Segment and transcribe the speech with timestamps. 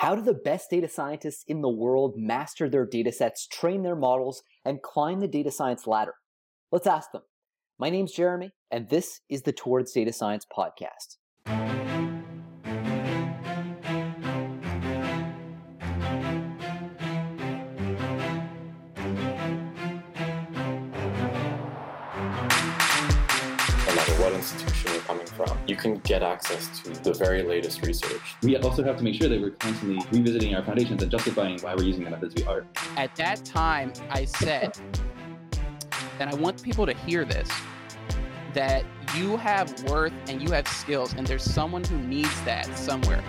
[0.00, 3.94] How do the best data scientists in the world master their data sets, train their
[3.94, 6.14] models, and climb the data science ladder?
[6.72, 7.20] Let's ask them.
[7.78, 11.16] My name's Jeremy, and this is the Towards Data Science podcast.
[25.46, 25.58] From.
[25.66, 28.36] You can get access to the very latest research.
[28.42, 31.74] We also have to make sure that we're constantly revisiting our foundations and justifying why
[31.74, 32.66] we're using the methods we are.
[32.96, 34.78] At that time, I said,
[36.18, 37.48] and I want people to hear this,
[38.54, 38.84] that
[39.16, 43.22] you have worth and you have skills, and there's someone who needs that somewhere.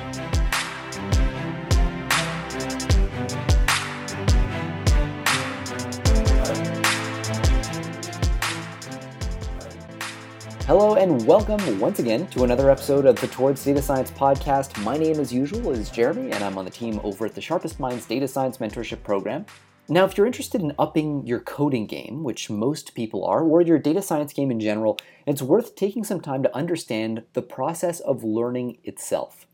[10.65, 14.81] Hello and welcome once again to another episode of the Towards Data Science podcast.
[14.83, 18.07] My name, as usual, is Jeremy, and I'm on the team over at the SharpestMinds
[18.07, 19.45] Data Science Mentorship Program.
[19.89, 23.79] Now, if you're interested in upping your coding game, which most people are, or your
[23.79, 28.23] data science game in general, it's worth taking some time to understand the process of
[28.23, 29.47] learning itself.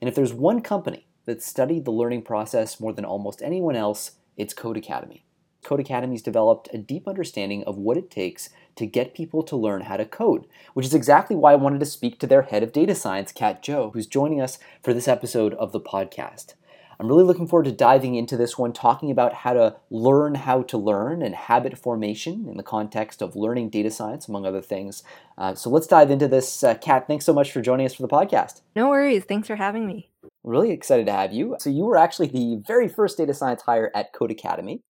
[0.00, 4.12] And if there's one company that studied the learning process more than almost anyone else,
[4.36, 5.24] it's Code Academy.
[5.62, 5.84] Codecademy.
[5.84, 9.96] Codecademy's developed a deep understanding of what it takes to get people to learn how
[9.96, 12.94] to code, which is exactly why I wanted to speak to their head of data
[12.94, 16.54] science, Cat Zhou, who's joining us for this episode of the podcast.
[17.02, 20.62] I'm really looking forward to diving into this one, talking about how to learn how
[20.62, 25.02] to learn and habit formation in the context of learning data science, among other things.
[25.36, 26.62] Uh, so let's dive into this.
[26.62, 28.60] Uh, Cat, thanks so much for joining us for the podcast.
[28.76, 29.24] No worries.
[29.24, 30.10] Thanks for having me.
[30.44, 31.56] Really excited to have you.
[31.58, 34.82] So, you were actually the very first data science hire at Codecademy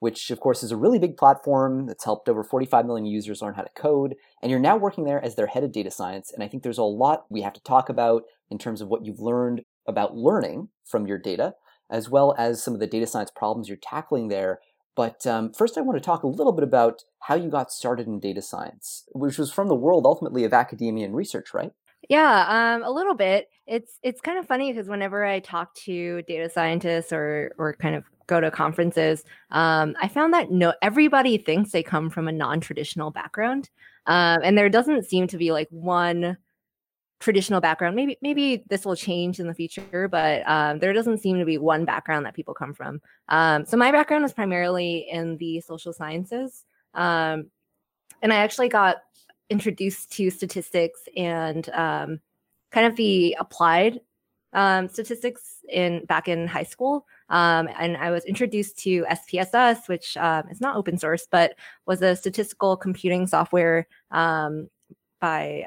[0.00, 3.54] which of course is a really big platform that's helped over 45 million users learn
[3.54, 4.16] how to code.
[4.42, 6.32] And you're now working there as their head of data science.
[6.32, 9.04] And I think there's a lot we have to talk about in terms of what
[9.04, 11.54] you've learned about learning from your data,
[11.90, 14.60] as well as some of the data science problems you're tackling there.
[14.96, 18.06] But um, first, I want to talk a little bit about how you got started
[18.06, 21.70] in data science, which was from the world ultimately of academia and research, right?
[22.08, 23.48] Yeah, um, a little bit.
[23.66, 27.94] It's it's kind of funny because whenever I talk to data scientists or or kind
[27.94, 32.32] of go to conferences, um, I found that no everybody thinks they come from a
[32.32, 33.68] non-traditional background,
[34.06, 36.38] um, and there doesn't seem to be like one
[37.18, 37.96] traditional background.
[37.96, 41.58] Maybe maybe this will change in the future, but um, there doesn't seem to be
[41.58, 43.02] one background that people come from.
[43.28, 46.64] Um, so my background was primarily in the social sciences,
[46.94, 47.50] um,
[48.22, 48.96] and I actually got
[49.50, 52.20] introduced to statistics and um,
[52.70, 54.00] kind of the applied
[54.88, 57.06] statistics in back in high school.
[57.30, 61.54] Um, and I was introduced to SPSS, which um, is not open source, but
[61.86, 64.68] was a statistical computing software um,
[65.20, 65.66] by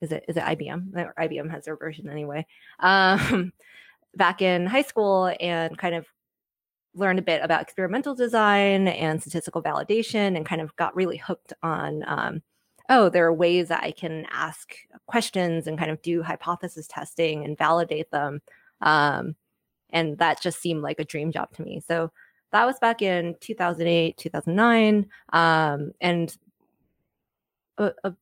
[0.00, 1.14] is it is it IBM?
[1.18, 2.46] IBM has their version anyway.
[2.80, 3.52] Um,
[4.16, 6.06] back in high school, and kind of
[6.94, 11.52] learned a bit about experimental design and statistical validation, and kind of got really hooked
[11.62, 12.42] on um,
[12.88, 14.74] oh, there are ways that I can ask
[15.06, 18.40] questions and kind of do hypothesis testing and validate them.
[18.80, 19.36] Um,
[19.92, 21.80] and that just seemed like a dream job to me.
[21.86, 22.10] So
[22.52, 25.06] that was back in 2008, 2009.
[25.32, 26.36] Um, and
[27.78, 28.14] a, a,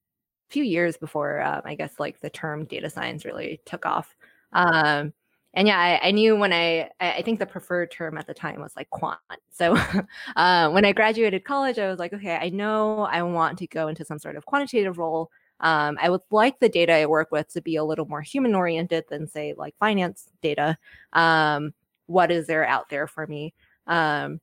[0.49, 4.17] few years before, um, I guess, like the term data science really took off.
[4.53, 5.13] Um,
[5.55, 8.61] and yeah, I, I, knew when I, I think the preferred term at the time
[8.61, 9.21] was like quant.
[9.53, 9.77] So
[10.37, 13.87] uh, when I graduated college, I was like, okay, I know I want to go
[13.87, 15.31] into some sort of quantitative role.
[15.61, 18.55] Um, I would like the data I work with to be a little more human
[18.55, 20.79] oriented than, say, like finance data.
[21.13, 21.73] Um,
[22.07, 23.55] what is there out there for me?
[23.87, 24.41] Um,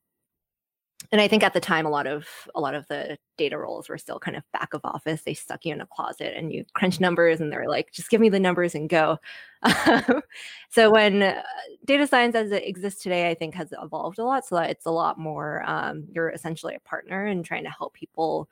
[1.10, 3.88] and I think at the time a lot of a lot of the data roles
[3.88, 5.22] were still kind of back of office.
[5.22, 8.20] They stuck you in a closet and you crunch numbers and they're like, just give
[8.20, 9.18] me the numbers and go.
[10.70, 11.42] so when uh,
[11.84, 14.44] data science as it exists today, I think has evolved a lot.
[14.44, 17.94] So that it's a lot more um, you're essentially a partner and trying to help
[17.94, 18.48] people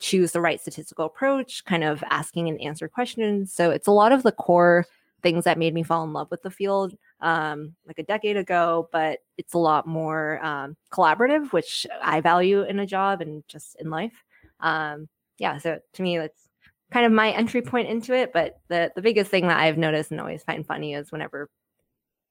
[0.00, 3.52] choose the right statistical approach, kind of asking and answer questions.
[3.52, 4.86] So it's a lot of the core
[5.22, 8.88] things that made me fall in love with the field um, like a decade ago,
[8.92, 13.76] but it's a lot more um, collaborative, which I value in a job and just
[13.80, 14.22] in life.
[14.60, 15.08] Um,
[15.38, 16.48] yeah, so to me, that's
[16.92, 18.32] kind of my entry point into it.
[18.32, 21.50] But the the biggest thing that I've noticed and always find funny is whenever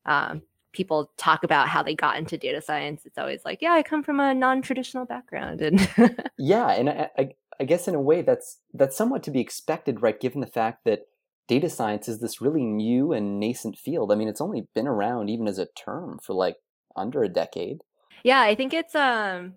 [0.06, 3.84] um, people talk about how they got into data science, it's always like, yeah, I
[3.84, 5.90] come from a non traditional background, and
[6.38, 7.30] yeah, and I, I,
[7.60, 10.20] I guess in a way that's that's somewhat to be expected, right?
[10.20, 11.08] Given the fact that
[11.48, 14.12] data science is this really new and nascent field.
[14.12, 16.58] I mean, it's only been around even as a term for like
[16.96, 17.82] under a decade.
[18.24, 19.56] Yeah, I think it's um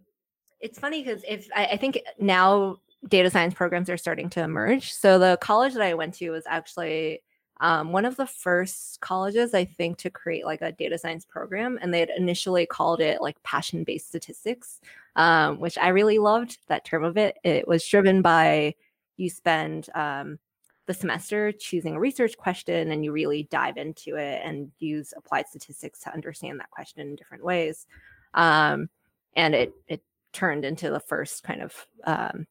[0.60, 2.78] it's funny because if I, I, think now
[3.08, 4.92] data science programs are starting to emerge.
[4.92, 7.22] So the college that I went to was actually
[7.60, 11.78] um, one of the first colleges, I think, to create like a data science program,
[11.80, 14.80] and they had initially called it like passion based statistics,
[15.16, 17.38] um, which I really loved that term of it.
[17.44, 18.74] It was driven by
[19.16, 20.38] you spend um,
[20.86, 25.48] the semester choosing a research question and you really dive into it and use applied
[25.48, 27.86] statistics to understand that question in different ways.
[28.34, 28.90] Um,
[29.34, 32.46] and it it turned into the first kind of um,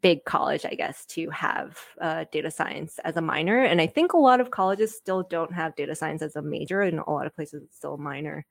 [0.00, 3.62] big college, I guess, to have uh, data science as a minor.
[3.62, 6.82] And I think a lot of colleges still don't have data science as a major,
[6.82, 8.46] and a lot of places it's still a minor.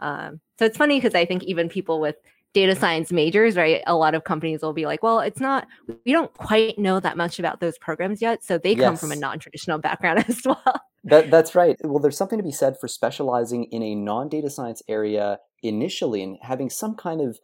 [0.00, 2.16] Um, so it's funny because I think even people with
[2.52, 3.82] data science majors, right?
[3.86, 5.66] A lot of companies will be like, well, it's not,
[6.04, 8.44] we don't quite know that much about those programs yet.
[8.44, 8.84] So they yes.
[8.84, 10.80] come from a non traditional background as well.
[11.04, 11.76] That, that's right.
[11.82, 16.22] Well, there's something to be said for specializing in a non data science area initially
[16.22, 17.38] and having some kind of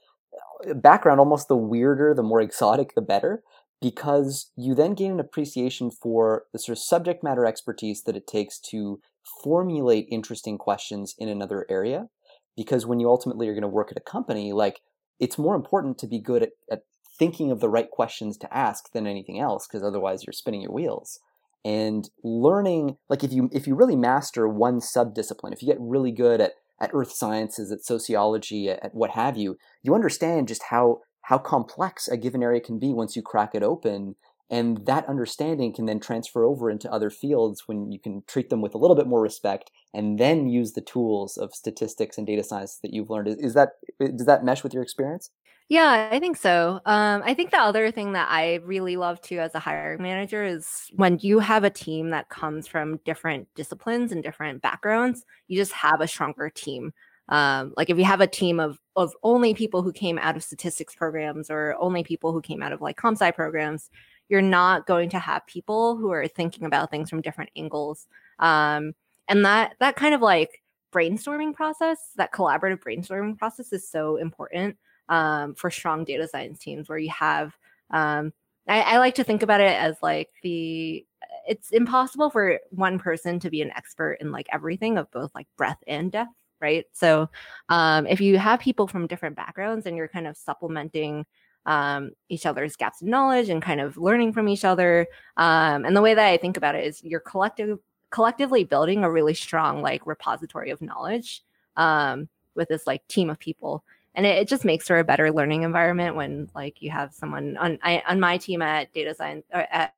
[0.74, 3.42] background, almost the weirder, the more exotic, the better,
[3.80, 8.26] because you then gain an appreciation for the sort of subject matter expertise that it
[8.26, 9.00] takes to
[9.42, 12.08] formulate interesting questions in another area.
[12.56, 14.80] Because when you ultimately are going to work at a company, like
[15.20, 16.82] it's more important to be good at, at
[17.18, 20.72] thinking of the right questions to ask than anything else because otherwise you're spinning your
[20.72, 21.20] wheels
[21.64, 26.12] and learning like if you if you really master one subdiscipline if you get really
[26.12, 30.64] good at at earth sciences at sociology at, at what have you you understand just
[30.70, 34.14] how how complex a given area can be once you crack it open
[34.50, 38.62] and that understanding can then transfer over into other fields when you can treat them
[38.62, 42.42] with a little bit more respect and then use the tools of statistics and data
[42.42, 43.28] science that you've learned.
[43.28, 45.30] Is that does that mesh with your experience?
[45.68, 46.80] Yeah, I think so.
[46.86, 50.42] Um, I think the other thing that I really love too as a hiring manager
[50.42, 55.58] is when you have a team that comes from different disciplines and different backgrounds, you
[55.58, 56.94] just have a stronger team.
[57.28, 60.42] Um, like if you have a team of of only people who came out of
[60.42, 63.90] statistics programs or only people who came out of like comp sci programs,
[64.30, 68.06] you're not going to have people who are thinking about things from different angles.
[68.38, 68.94] Um,
[69.28, 70.62] and that that kind of like
[70.92, 76.88] brainstorming process, that collaborative brainstorming process is so important um, for strong data science teams
[76.88, 77.56] where you have
[77.90, 78.32] um,
[78.66, 81.04] I, I like to think about it as like the
[81.46, 85.46] it's impossible for one person to be an expert in like everything of both like
[85.56, 87.28] breadth and depth right so
[87.68, 91.24] um, if you have people from different backgrounds and you're kind of supplementing
[91.68, 95.06] um, each other's gaps of knowledge and kind of learning from each other.
[95.36, 97.78] Um, and the way that I think about it is you're collective
[98.10, 101.44] collectively building a really strong like repository of knowledge
[101.76, 103.84] um, with this like team of people.
[104.18, 107.56] And it, it, just makes for a better learning environment when like you have someone
[107.56, 109.94] on I, on my team at data science or at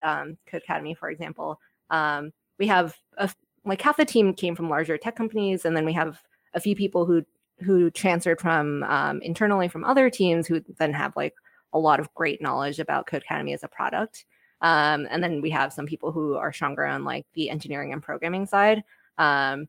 [0.00, 1.60] um, Codecademy, for example.
[1.90, 3.28] Um, we have a,
[3.64, 6.22] like half the team came from larger tech companies, and then we have
[6.54, 7.24] a few people who
[7.58, 11.34] who transferred from um, internally from other teams who then have like
[11.72, 14.24] a lot of great knowledge about Codecademy as a product.
[14.60, 18.00] Um, and then we have some people who are stronger on like the engineering and
[18.00, 18.84] programming side.
[19.18, 19.68] Um,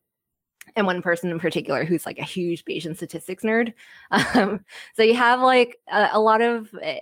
[0.76, 3.74] and one person in particular who's like a huge Bayesian statistics nerd.
[4.12, 6.74] Um, so you have like a, a lot of.
[6.74, 6.96] Uh,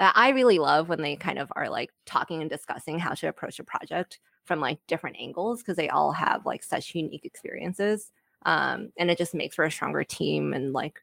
[0.00, 3.58] I really love when they kind of are like talking and discussing how to approach
[3.58, 8.10] a project from like different angles because they all have like such unique experiences
[8.46, 11.00] um, and it just makes for a stronger team and like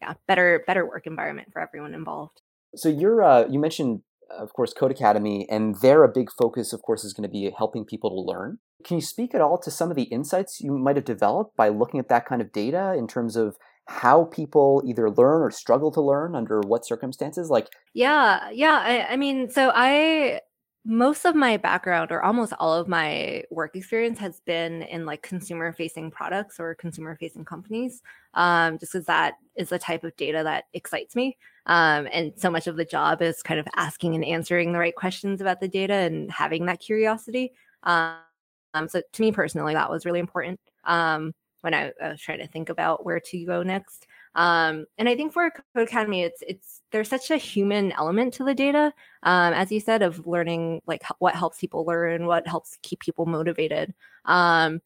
[0.00, 2.40] yeah better better work environment for everyone involved
[2.74, 4.00] so you're uh, you mentioned
[4.30, 7.84] of course Codecademy and there a big focus of course is going to be helping
[7.84, 8.58] people to learn.
[8.84, 11.68] Can you speak at all to some of the insights you might have developed by
[11.68, 13.56] looking at that kind of data in terms of
[13.88, 17.50] how people either learn or struggle to learn under what circumstances?
[17.50, 20.40] Like yeah yeah I, I mean so i
[20.88, 25.20] most of my background or almost all of my work experience has been in like
[25.20, 28.02] consumer facing products or consumer facing companies
[28.34, 32.48] um, just because that is the type of data that excites me um, and so
[32.48, 35.66] much of the job is kind of asking and answering the right questions about the
[35.66, 37.52] data and having that curiosity
[37.82, 38.18] um,
[38.86, 42.46] so to me personally that was really important um, when I, I was trying to
[42.46, 47.08] think about where to go next um, and I think for Codecademy, it's it's there's
[47.08, 51.34] such a human element to the data, um, as you said, of learning like what
[51.34, 53.94] helps people learn, what helps keep people motivated.
[54.26, 54.82] Um,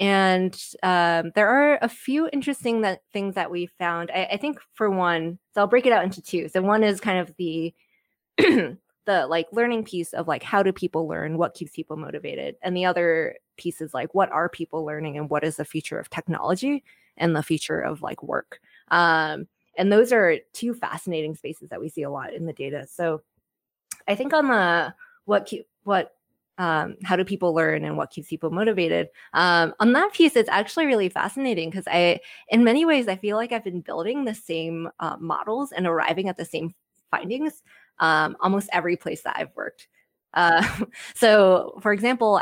[0.00, 4.10] and um, there are a few interesting that things that we found.
[4.14, 6.48] I, I, think for one, so I'll break it out into two.
[6.48, 7.74] So one is kind of the
[8.38, 8.78] the
[9.28, 12.86] like learning piece of like how do people learn, what keeps people motivated, and the
[12.86, 16.82] other piece is like what are people learning and what is the future of technology
[17.18, 18.58] and the future of like work.
[18.90, 22.86] Um, and those are two fascinating spaces that we see a lot in the data.
[22.88, 23.22] So
[24.08, 24.94] I think on the
[25.24, 25.50] what
[25.84, 26.14] what
[26.58, 30.48] um, how do people learn and what keeps people motivated um, on that piece it's
[30.50, 32.20] actually really fascinating because i
[32.50, 36.28] in many ways i feel like i've been building the same uh, models and arriving
[36.28, 36.74] at the same
[37.10, 37.62] findings
[38.00, 39.88] um, almost every place that i've worked
[40.34, 40.62] Uh,
[41.14, 42.40] so, for example,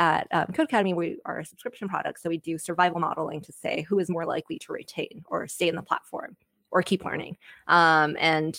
[0.00, 2.20] at um, Codecademy, we are a subscription product.
[2.20, 5.68] So we do survival modeling to say who is more likely to retain or stay
[5.68, 6.36] in the platform
[6.70, 7.36] or keep learning.
[7.68, 8.58] Um, and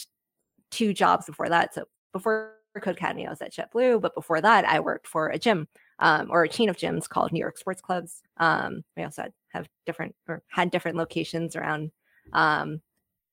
[0.70, 1.74] two jobs before that.
[1.74, 5.68] So before Codecademy, I was at JetBlue, but before that, I worked for a gym
[5.98, 8.22] um, or a chain of gyms called New York Sports Clubs.
[8.38, 11.92] Um, we also had, have different or had different locations around
[12.34, 12.82] um,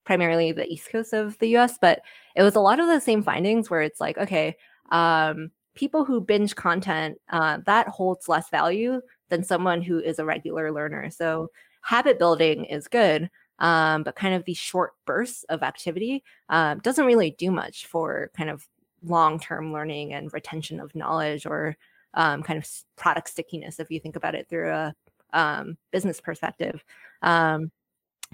[0.06, 2.00] primarily the east coast of the US, but
[2.34, 4.56] it was a lot of the same findings where it's like, okay,
[4.90, 10.24] um, people who binge content, uh, that holds less value than someone who is a
[10.24, 11.08] regular learner.
[11.08, 11.50] So
[11.82, 13.30] habit building is good,
[13.60, 18.32] um, but kind of these short bursts of activity uh, doesn't really do much for
[18.36, 18.66] kind of
[19.04, 21.76] long-term learning and retention of knowledge or
[22.14, 24.92] um, kind of product stickiness if you think about it through a
[25.32, 26.82] um, business perspective.
[27.22, 27.70] Um,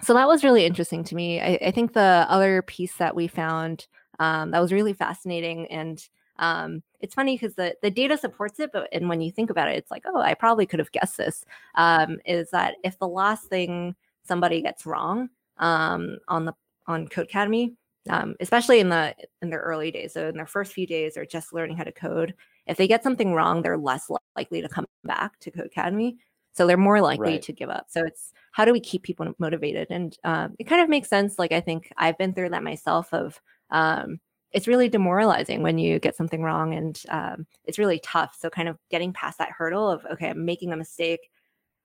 [0.02, 1.42] so that was really interesting to me.
[1.42, 3.86] I, I, think the other piece that we found
[4.18, 6.08] um, that was really fascinating and
[6.38, 9.68] um, it's funny because the, the data supports it, but and when you think about
[9.68, 11.44] it, it's like, oh, I probably could have guessed this.
[11.74, 16.54] Um, is that if the last thing somebody gets wrong on the
[16.86, 17.74] on Codecademy,
[18.08, 20.14] um, especially in the in their early days.
[20.14, 22.32] So in their first few days, they're just learning how to code.
[22.66, 26.16] If they get something wrong, they're less likely to come back to Codecademy.
[26.54, 27.42] So they're more likely right.
[27.42, 27.86] to give up.
[27.90, 29.88] So it's how do we keep people motivated?
[29.90, 31.38] And um, it kind of makes sense.
[31.38, 33.12] Like I think I've been through that myself.
[33.12, 33.38] Of
[33.70, 34.20] um,
[34.54, 38.36] it's really demoralizing when you get something wrong, and um, it's really tough.
[38.38, 41.28] So kind of getting past that hurdle of okay, I'm making a mistake.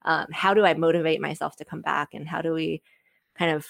[0.06, 2.14] Um, how do I motivate myself to come back?
[2.14, 2.82] And how do we
[3.36, 3.68] kind of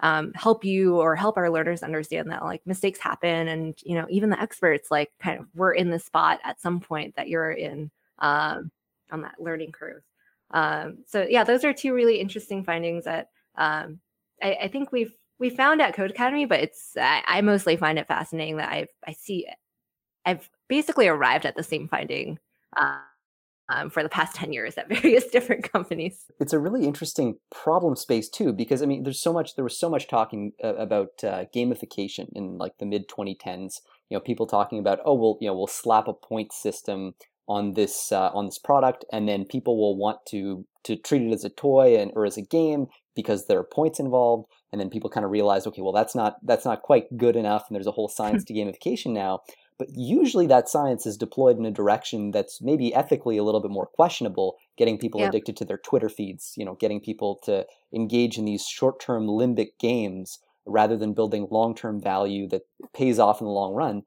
[0.00, 4.06] um, help you or help our learners understand that like mistakes happen and you know
[4.10, 7.52] even the experts like kind of we're in the spot at some point that you're
[7.52, 8.70] in um,
[9.12, 10.02] on that learning curve
[10.50, 14.00] um, so yeah those are two really interesting findings that um,
[14.42, 18.06] I, I, think we've we found at Codecademy but it's I, I, mostly find it
[18.06, 19.46] fascinating that i've i see
[20.24, 22.38] i've basically arrived at the same finding
[22.76, 22.98] uh,
[23.68, 26.26] um, for the past 10 years at various different companies.
[26.40, 29.78] It's a really interesting problem space too, because I mean, there's so much, there was
[29.78, 34.46] so much talking uh, about uh, gamification in like the mid 2010s, you know, people
[34.46, 37.14] talking about, oh, well, you know, we'll slap a point system
[37.48, 41.32] on this, uh, on this product and then people will want to, to treat it
[41.32, 44.46] as a toy and, or as a game because there are points involved.
[44.72, 47.66] And then people kind of realize, okay, well, that's not, that's not quite good enough.
[47.68, 49.40] And there's a whole science to gamification now.
[49.78, 53.70] But usually that science is deployed in a direction that's maybe ethically a little bit
[53.70, 55.30] more questionable, getting people yep.
[55.30, 59.78] addicted to their Twitter feeds, you know, getting people to engage in these short-term limbic
[59.80, 62.62] games rather than building long-term value that
[62.94, 64.02] pays off in the long run.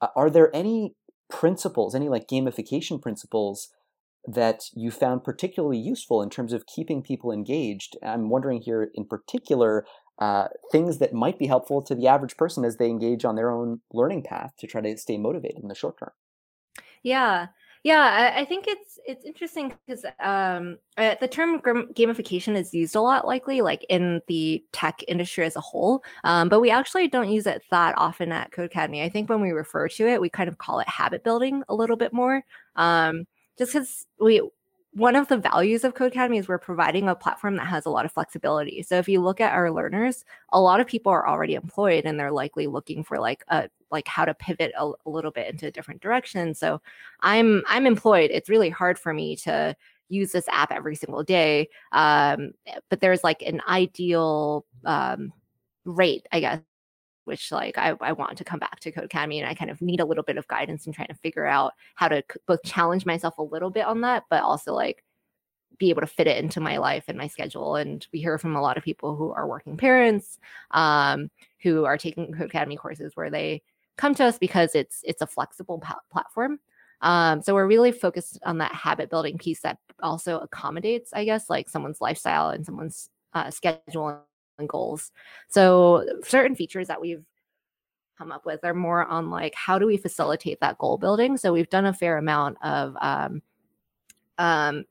[0.00, 0.94] Uh, are there any
[1.30, 3.70] principles, any like gamification principles
[4.26, 7.96] that you found particularly useful in terms of keeping people engaged?
[8.02, 9.86] I'm wondering here in particular
[10.18, 13.50] uh, things that might be helpful to the average person as they engage on their
[13.50, 16.12] own learning path to try to stay motivated in the short term.
[17.02, 17.48] Yeah,
[17.84, 22.96] yeah, I, I think it's it's interesting because um, uh, the term gamification is used
[22.96, 27.08] a lot, likely like in the tech industry as a whole, um, but we actually
[27.08, 29.04] don't use it that often at Codecademy.
[29.04, 31.74] I think when we refer to it, we kind of call it habit building a
[31.74, 32.42] little bit more,
[32.76, 33.26] um,
[33.58, 34.40] just because we
[34.94, 38.04] one of the values of Codecademy is we're providing a platform that has a lot
[38.04, 38.82] of flexibility.
[38.82, 42.18] So if you look at our learners, a lot of people are already employed and
[42.18, 45.66] they're likely looking for like a like how to pivot a, a little bit into
[45.66, 46.54] a different direction.
[46.54, 46.80] So
[47.20, 48.30] I'm I'm employed.
[48.32, 49.74] It's really hard for me to
[50.08, 51.68] use this app every single day.
[51.90, 52.52] Um,
[52.88, 55.32] but there's like an ideal um,
[55.84, 56.60] rate, I guess,
[57.24, 60.00] which like I, I want to come back to Codecademy and I kind of need
[60.00, 63.38] a little bit of guidance in trying to figure out how to both challenge myself
[63.38, 65.04] a little bit on that, but also like
[65.78, 67.76] be able to fit it into my life and my schedule.
[67.76, 70.38] And we hear from a lot of people who are working parents,
[70.70, 71.30] um,
[71.62, 73.62] who are taking Codecademy courses where they
[73.96, 76.58] come to us because it's it's a flexible p- platform.
[77.00, 81.50] Um, so we're really focused on that habit building piece that also accommodates, I guess,
[81.50, 84.24] like someone's lifestyle and someone's uh, schedule
[84.58, 85.12] and goals.
[85.48, 87.24] So certain features that we've
[88.18, 91.36] come up with are more on like how do we facilitate that goal building.
[91.36, 93.42] So we've done a fair amount of um,
[94.38, 94.84] um,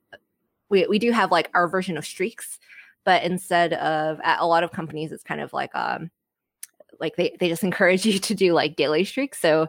[0.70, 2.60] we we do have like our version of streaks,
[3.03, 6.10] but instead of at a lot of companies, it's kind of like um
[7.00, 9.39] like they they just encourage you to do like daily streaks.
[9.39, 9.67] So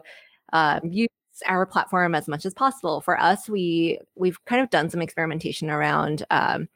[0.53, 1.09] um, use
[1.47, 3.01] our platform as much as possible.
[3.01, 6.67] For us, we we've kind of done some experimentation around um,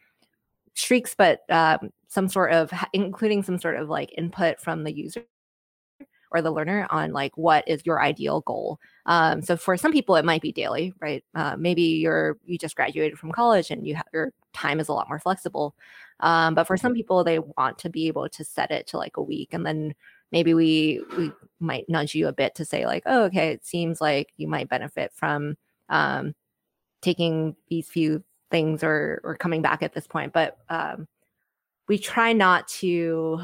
[0.79, 5.23] streaks, but um, some sort of including some sort of like input from the user
[6.31, 8.79] or the learner on like what is your ideal goal.
[9.05, 11.23] Um, so for some people it might be daily right?
[11.35, 14.93] Uh, maybe you're you just graduated from college and you have your time is a
[14.93, 15.75] lot more flexible.
[16.19, 16.97] Um, but for some mm-hmm.
[16.97, 19.95] people they want to be able to set it to like a week and then
[20.31, 23.99] maybe we we might nudge you a bit to say like oh okay it seems
[23.99, 25.57] like you might benefit from
[25.89, 26.35] um,
[27.01, 31.07] taking these few things or or coming back at this point but um,
[31.87, 33.41] we try not to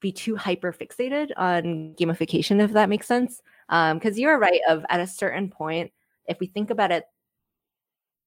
[0.00, 3.40] be too hyper fixated on gamification if that makes sense.
[3.68, 5.92] Because um, you're right of at a certain point
[6.26, 7.04] if we think about it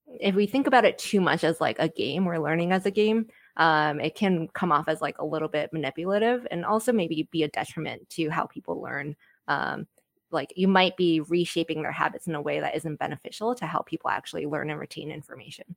[0.07, 2.91] if we think about it too much as like a game we're learning as a
[2.91, 7.27] game um, it can come off as like a little bit manipulative and also maybe
[7.31, 9.15] be a detriment to how people learn
[9.47, 9.85] um,
[10.31, 13.87] like you might be reshaping their habits in a way that isn't beneficial to help
[13.87, 15.75] people actually learn and retain information.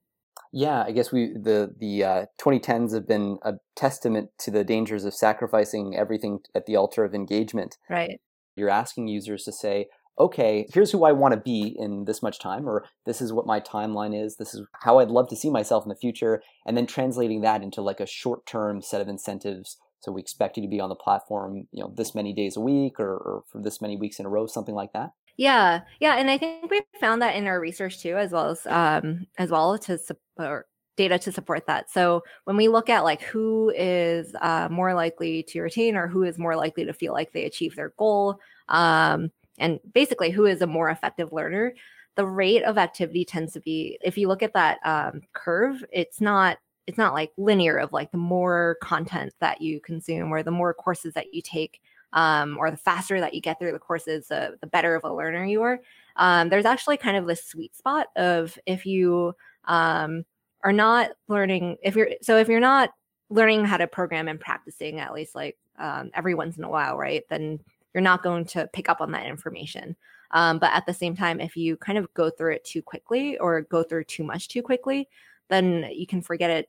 [0.52, 5.04] Yeah i guess we the the uh, 2010s have been a testament to the dangers
[5.04, 7.76] of sacrificing everything at the altar of engagement.
[7.88, 8.20] Right.
[8.56, 9.86] You're asking users to say
[10.20, 13.46] okay, here's who I want to be in this much time, or this is what
[13.46, 16.76] my timeline is, this is how I'd love to see myself in the future, and
[16.76, 19.78] then translating that into like a short term set of incentives.
[20.00, 22.60] So we expect you to be on the platform, you know, this many days a
[22.60, 25.10] week or, or for this many weeks in a row, something like that.
[25.36, 28.66] Yeah, yeah, and I think we found that in our research too, as well as
[28.66, 30.66] um, as well to support
[30.96, 31.90] data to support that.
[31.90, 36.24] So when we look at like who is uh, more likely to retain or who
[36.24, 38.38] is more likely to feel like they achieve their goal,
[38.68, 41.74] um, and basically who is a more effective learner
[42.16, 46.20] the rate of activity tends to be if you look at that um, curve it's
[46.20, 46.58] not
[46.90, 50.74] it's not like linear of like the more content that you consume or the more
[50.74, 51.80] courses that you take
[52.12, 55.14] um, or the faster that you get through the courses uh, the better of a
[55.14, 55.80] learner you are
[56.16, 59.32] um, there's actually kind of this sweet spot of if you
[59.66, 60.24] um,
[60.64, 62.90] are not learning if you're so if you're not
[63.28, 66.96] learning how to program and practicing at least like um, every once in a while
[66.96, 67.60] right then
[67.94, 69.96] you're not going to pick up on that information.
[70.32, 73.36] Um, but at the same time, if you kind of go through it too quickly
[73.38, 75.08] or go through too much too quickly,
[75.50, 76.68] then you can forget it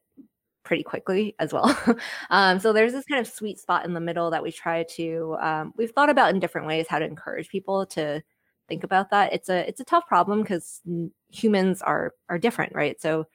[0.64, 1.76] pretty quickly as well.
[2.30, 5.38] um, so there's this kind of sweet spot in the middle that we try to
[5.42, 8.22] um, we've thought about in different ways how to encourage people to
[8.68, 9.34] think about that.
[9.34, 10.82] It's a it's a tough problem because
[11.30, 13.00] humans are are different, right?
[13.02, 13.28] So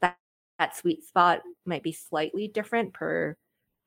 [0.00, 0.16] that
[0.58, 3.36] that sweet spot might be slightly different per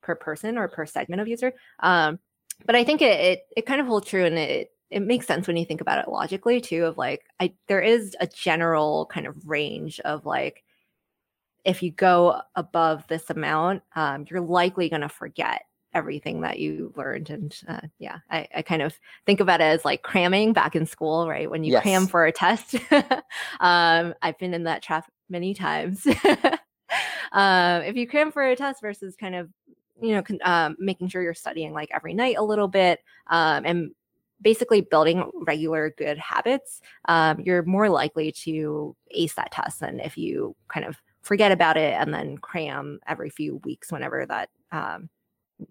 [0.02, 1.52] per person or per segment of user.
[1.80, 2.18] Um,
[2.66, 5.46] but I think it, it it kind of holds true and it it makes sense
[5.46, 9.26] when you think about it logically too of like I there is a general kind
[9.26, 10.62] of range of like
[11.64, 15.62] if you go above this amount, um, you're likely going to forget
[15.94, 17.30] everything that you learned.
[17.30, 20.86] And uh, yeah, I, I, kind of think about it as like cramming back in
[20.86, 21.48] school, right?
[21.48, 21.82] When you yes.
[21.82, 22.74] cram for a test.
[23.60, 26.04] um, I've been in that trap many times.
[27.32, 29.48] um, if you cram for a test versus kind of
[30.02, 33.90] you know, um, making sure you're studying like every night a little bit um, and
[34.42, 40.18] basically building regular good habits, um, you're more likely to ace that test than if
[40.18, 45.08] you kind of forget about it and then cram every few weeks whenever that um,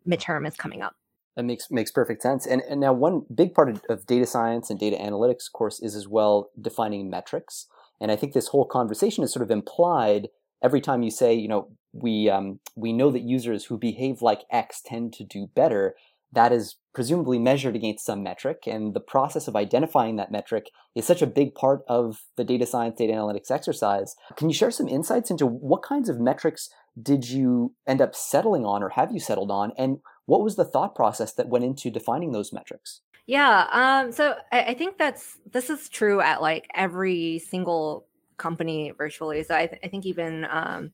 [0.07, 0.95] midterm is coming up.
[1.35, 2.45] That makes makes perfect sense.
[2.45, 5.79] And and now one big part of, of data science and data analytics, of course,
[5.79, 7.67] is as well defining metrics.
[8.01, 10.27] And I think this whole conversation is sort of implied
[10.61, 14.43] every time you say, you know, we um, we know that users who behave like
[14.51, 15.95] X tend to do better.
[16.33, 21.05] That is presumably measured against some metric, and the process of identifying that metric is
[21.05, 24.15] such a big part of the data science, data analytics exercise.
[24.35, 26.69] Can you share some insights into what kinds of metrics
[27.01, 30.65] did you end up settling on, or have you settled on, and what was the
[30.65, 33.01] thought process that went into defining those metrics?
[33.25, 38.05] Yeah, um, so I, I think that's this is true at like every single
[38.37, 39.43] company virtually.
[39.43, 40.91] So I, th- I think even um,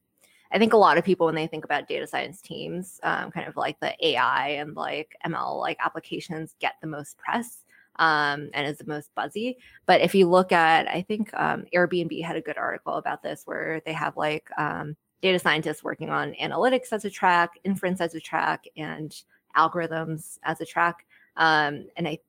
[0.52, 3.48] I think a lot of people when they think about data science teams, um, kind
[3.48, 7.66] of like the AI and like ML like applications get the most press
[7.98, 9.58] um, and is the most buzzy.
[9.86, 13.44] But if you look at, I think um, Airbnb had a good article about this
[13.46, 18.16] where they have like um, data scientists working on analytics as a track, inference as
[18.16, 19.24] a track, and
[19.56, 21.06] algorithms as a track.
[21.36, 22.20] Um, and I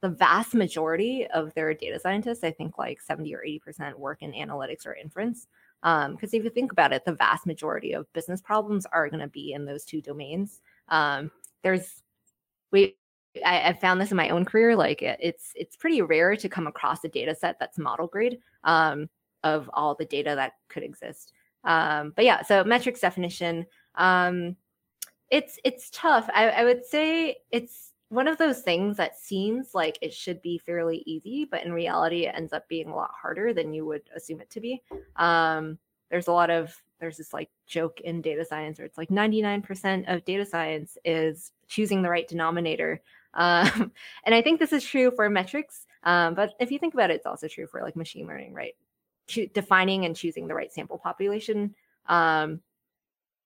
[0.00, 4.32] the vast majority of their data scientists, I think like 70 or 80% work in
[4.32, 5.48] analytics or inference.
[5.82, 9.20] Because um, if you think about it, the vast majority of business problems are going
[9.20, 10.60] to be in those two domains.
[10.88, 11.30] Um,
[11.62, 12.02] there's,
[12.72, 12.96] we,
[13.44, 14.74] I, I, found this in my own career.
[14.74, 18.38] Like it, it's it's pretty rare to come across a data set that's model grade
[18.64, 19.08] um,
[19.44, 21.32] of all the data that could exist.
[21.64, 23.66] Um, but yeah, so metrics definition.
[23.94, 24.56] Um,
[25.30, 26.28] it's it's tough.
[26.34, 30.58] I, I would say it's one of those things that seems like it should be
[30.58, 34.02] fairly easy, but in reality, it ends up being a lot harder than you would
[34.16, 34.82] assume it to be.
[35.16, 35.78] Um,
[36.10, 40.12] there's a lot of there's this like joke in data science where it's like 99%
[40.12, 43.00] of data science is choosing the right denominator.
[43.34, 43.92] Um,
[44.24, 45.86] and I think this is true for metrics.
[46.02, 48.72] Um, but if you think about it, it's also true for like machine learning, right?
[49.28, 51.74] Cho- defining and choosing the right sample population
[52.06, 52.60] um,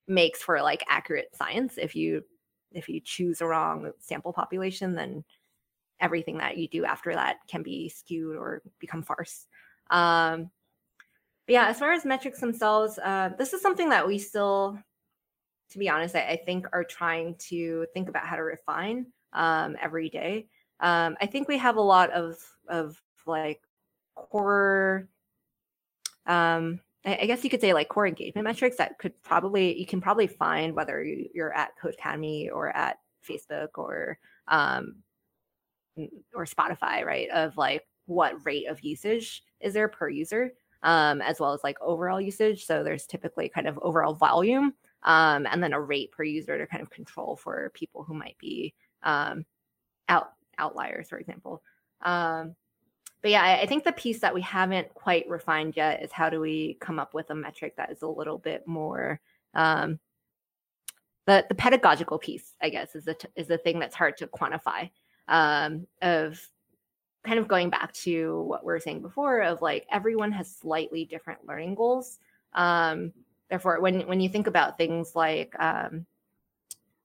[0.07, 2.25] makes for like accurate science if you
[2.75, 5.25] if you choose a wrong sample population, then
[6.01, 9.47] everything that you do after that can be skewed or become farce.
[9.91, 10.51] Um,
[11.47, 14.79] but yeah, as far as metrics themselves, uh, this is something that we still,
[15.71, 19.77] to be honest, I, I think are trying to think about how to refine um,
[19.81, 20.47] every day.
[20.81, 22.37] Um, I think we have a lot of
[22.69, 23.61] of like
[24.15, 25.09] core
[26.27, 30.01] um I guess you could say like core engagement metrics that could probably you can
[30.01, 34.97] probably find whether you're at Codecademy or at Facebook or um
[36.35, 37.29] or Spotify, right?
[37.31, 41.77] Of like what rate of usage is there per user, um, as well as like
[41.81, 42.67] overall usage.
[42.67, 46.67] So there's typically kind of overall volume, um, and then a rate per user to
[46.67, 49.45] kind of control for people who might be um,
[50.09, 51.63] out outliers, for example.
[52.03, 52.55] Um,
[53.23, 56.29] but yeah, I, I, think the piece that we haven't quite refined yet is how
[56.29, 59.21] do we come up with a metric that is a little bit more
[59.55, 59.99] um,
[61.27, 64.27] the the pedagogical piece, I guess, is the t- is the thing that's hard to
[64.27, 64.91] quantify.
[65.29, 66.41] Um, of
[67.25, 71.05] kind of going back to what we were saying before, of like everyone has slightly
[71.05, 72.19] different learning goals.
[72.55, 73.13] Um,
[73.49, 76.07] therefore, when when you think about things like um,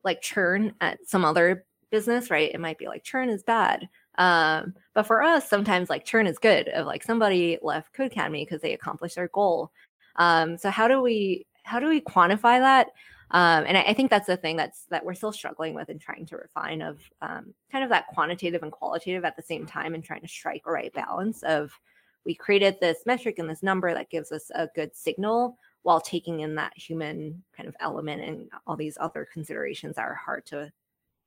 [0.04, 2.52] like churn at some other business, right?
[2.54, 3.88] It might be like churn is bad.
[4.18, 6.68] Um, but for us, sometimes like churn is good.
[6.70, 9.72] Of like somebody left Codecademy because they accomplished their goal.
[10.16, 12.88] Um, so how do we how do we quantify that?
[13.32, 16.00] Um, and I, I, think that's the thing that's that we're still struggling with and
[16.00, 19.94] trying to refine of um, kind of that quantitative and qualitative at the same time
[19.94, 21.78] and trying to strike a right balance of
[22.26, 26.40] we created this metric and this number that gives us a good signal while taking
[26.40, 30.72] in that human kind of element and all these other considerations that are hard to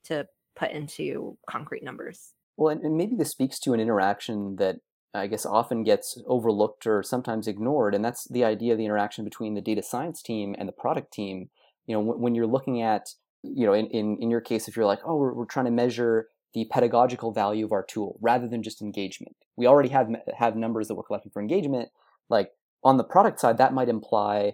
[0.05, 0.27] to
[0.57, 2.33] put into concrete numbers.
[2.61, 4.77] Well, and, maybe this speaks to an interaction that
[5.15, 9.25] I guess often gets overlooked or sometimes ignored, and that's the idea of the interaction
[9.25, 11.49] between the data science team and the product team.
[11.87, 13.09] You know, when, when you're looking at,
[13.43, 15.71] you know, in, in, in your case, if you're like, oh, we're, we're trying to
[15.71, 19.37] measure the pedagogical value of our tool rather than just engagement.
[19.57, 21.89] We already have have numbers that we're collecting for engagement.
[22.29, 22.51] Like
[22.85, 24.53] on the product side, that might imply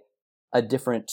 [0.53, 1.11] a different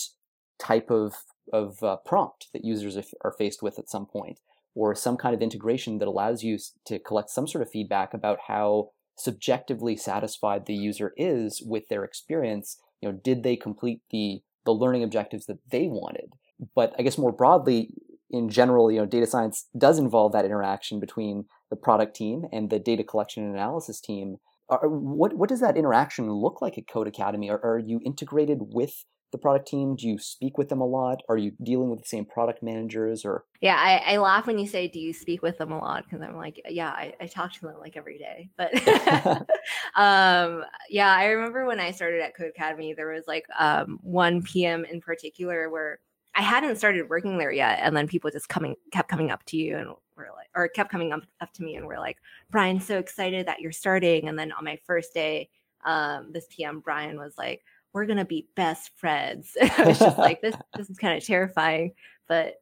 [0.60, 1.14] type of
[1.52, 4.38] of uh, prompt that users are faced with at some point
[4.74, 8.38] or some kind of integration that allows you to collect some sort of feedback about
[8.48, 12.78] how subjectively satisfied the user is with their experience.
[13.00, 16.34] You know did they complete the the learning objectives that they wanted?
[16.74, 17.90] But i guess more broadly
[18.30, 22.70] in general you know data science does involve that interaction between the product team and
[22.70, 24.36] the data collection and analysis team.
[24.68, 29.04] What what does that interaction look like at Codecademy are, are you integrated with
[29.34, 29.96] the product team?
[29.96, 31.22] Do you speak with them a lot?
[31.28, 33.44] Are you dealing with the same product managers or?
[33.60, 36.04] Yeah, I, I laugh when you say, do you speak with them a lot?
[36.04, 38.48] Because I'm like, yeah, I, I, talk to them like every day.
[38.56, 38.74] But
[39.96, 44.84] um, yeah, I remember when I started at Codecademy, there was like um, one PM
[44.84, 45.98] in particular where
[46.34, 47.80] I hadn't started working there yet.
[47.82, 50.90] And then people just coming, kept coming up to you and were like, or kept
[50.90, 52.18] coming up, up to me and were like,
[52.50, 54.28] Brian, so excited that you're starting.
[54.28, 55.48] And then on my first day,
[55.84, 57.62] um, this PM, Brian was like,
[57.94, 59.56] we're gonna be best friends.
[59.78, 61.92] I was just like, this this is kind of terrifying,
[62.28, 62.56] but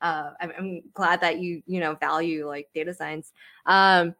[0.00, 3.32] uh, I'm, I'm, glad that you you know value like data science.
[3.66, 4.14] Um,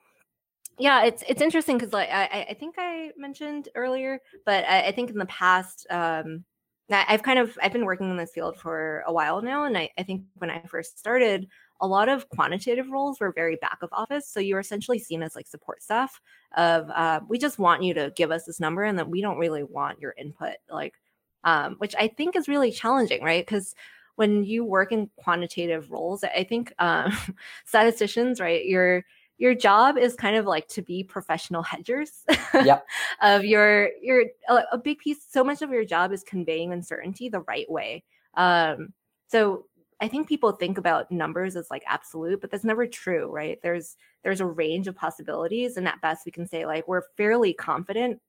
[0.79, 4.93] yeah, it's it's interesting because like I, I think I mentioned earlier, but I, I
[4.93, 6.45] think in the past, um,
[6.91, 9.91] I've kind of I've been working in this field for a while now, and I,
[9.97, 11.49] I think when I first started,
[11.83, 14.29] a lot of quantitative roles were very back of office.
[14.29, 16.21] So you're essentially seen as like support staff
[16.57, 19.37] of uh, we just want you to give us this number and that we don't
[19.37, 20.95] really want your input, like
[21.43, 23.45] um, which I think is really challenging, right?
[23.45, 23.75] Because
[24.15, 27.13] when you work in quantitative roles, I think um,
[27.65, 29.05] statisticians, right, your
[29.39, 32.87] your job is kind of like to be professional hedgers yep.
[33.23, 35.27] of your your a big piece.
[35.29, 38.05] So much of your job is conveying uncertainty the right way.
[38.35, 38.93] Um,
[39.27, 39.65] so
[40.03, 43.61] I think people think about numbers as like absolute, but that's never true, right?
[43.63, 47.55] There's there's a range of possibilities, and at best we can say like we're fairly
[47.55, 48.21] confident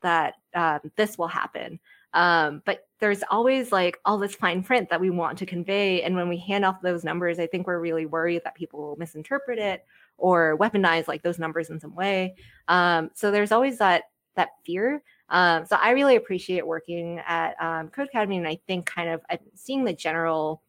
[0.00, 1.78] that um, this will happen.
[2.14, 6.16] Um, but there's always like all this fine print that we want to convey, and
[6.16, 9.58] when we hand off those numbers, I think we're really worried that people will misinterpret
[9.58, 9.84] it
[10.16, 12.34] or weaponize like those numbers in some way.
[12.68, 14.04] Um, so there's always that
[14.36, 15.02] that fear.
[15.28, 19.20] Um, so I really appreciate working at um, Codecademy, and I think kind of
[19.54, 20.62] seeing the general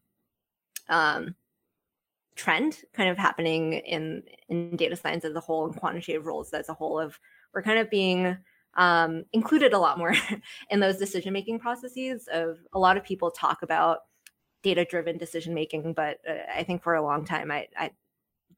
[0.92, 1.36] um,
[2.36, 6.70] trend kind of happening in in data science as a whole and quantitative roles as
[6.70, 7.20] a whole of
[7.54, 8.38] we're kind of being
[8.76, 10.16] um, included a lot more
[10.70, 14.00] in those decision making processes of a lot of people talk about
[14.64, 17.92] data driven decision making but uh, i think for a long time I, I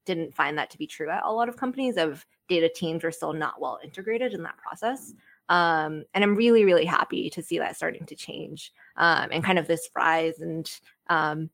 [0.06, 3.12] didn't find that to be true at a lot of companies of data teams are
[3.12, 5.14] still not well integrated in that process.
[5.50, 9.60] Um, and i'm really really happy to see that starting to change um, and kind
[9.60, 10.72] of this rise and
[11.10, 11.50] um,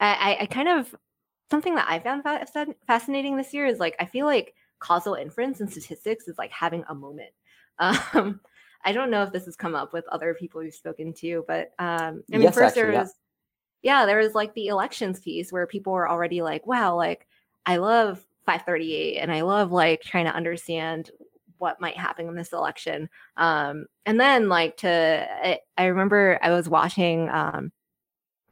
[0.00, 0.94] I, I kind of
[1.50, 2.24] something that I found
[2.86, 6.84] fascinating this year is like I feel like causal inference in statistics is like having
[6.88, 7.30] a moment.
[7.78, 8.40] Um,
[8.86, 11.72] I don't know if this has come up with other people you've spoken to, but
[11.78, 13.02] um, I mean, Yes, first actually, there yeah.
[13.02, 13.14] was,
[13.82, 17.26] yeah, there was like the elections piece where people were already like, wow, like
[17.66, 21.10] I love 538 and I love like trying to understand
[21.58, 23.10] what might happen in this election.
[23.36, 27.72] Um, and then like to, I, I remember I was watching um,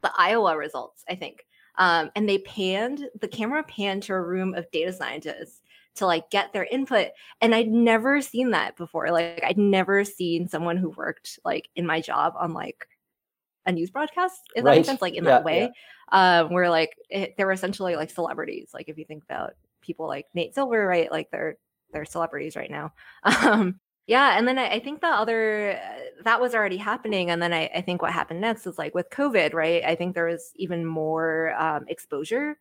[0.05, 1.45] the Iowa results, I think.
[1.77, 5.61] Um, and they panned the camera panned to a room of data scientists
[5.95, 7.09] to like get their input
[7.41, 11.85] and i'd never seen that before like i'd never seen someone who worked like in
[11.85, 12.87] my job on like
[13.65, 14.75] a news broadcast if that Right.
[14.75, 15.73] makes sense like in Yeah, that way
[16.11, 20.07] um where like it, they were essentially like celebrities like if you think about people
[20.07, 21.57] like nate silver right like they're
[21.93, 26.41] they're celebrities right now um yeah and then i, I think the other uh, that
[26.41, 29.53] was already happening and then I, I think what happened next is like with covid
[29.53, 32.57] right i think there was even more um, exposure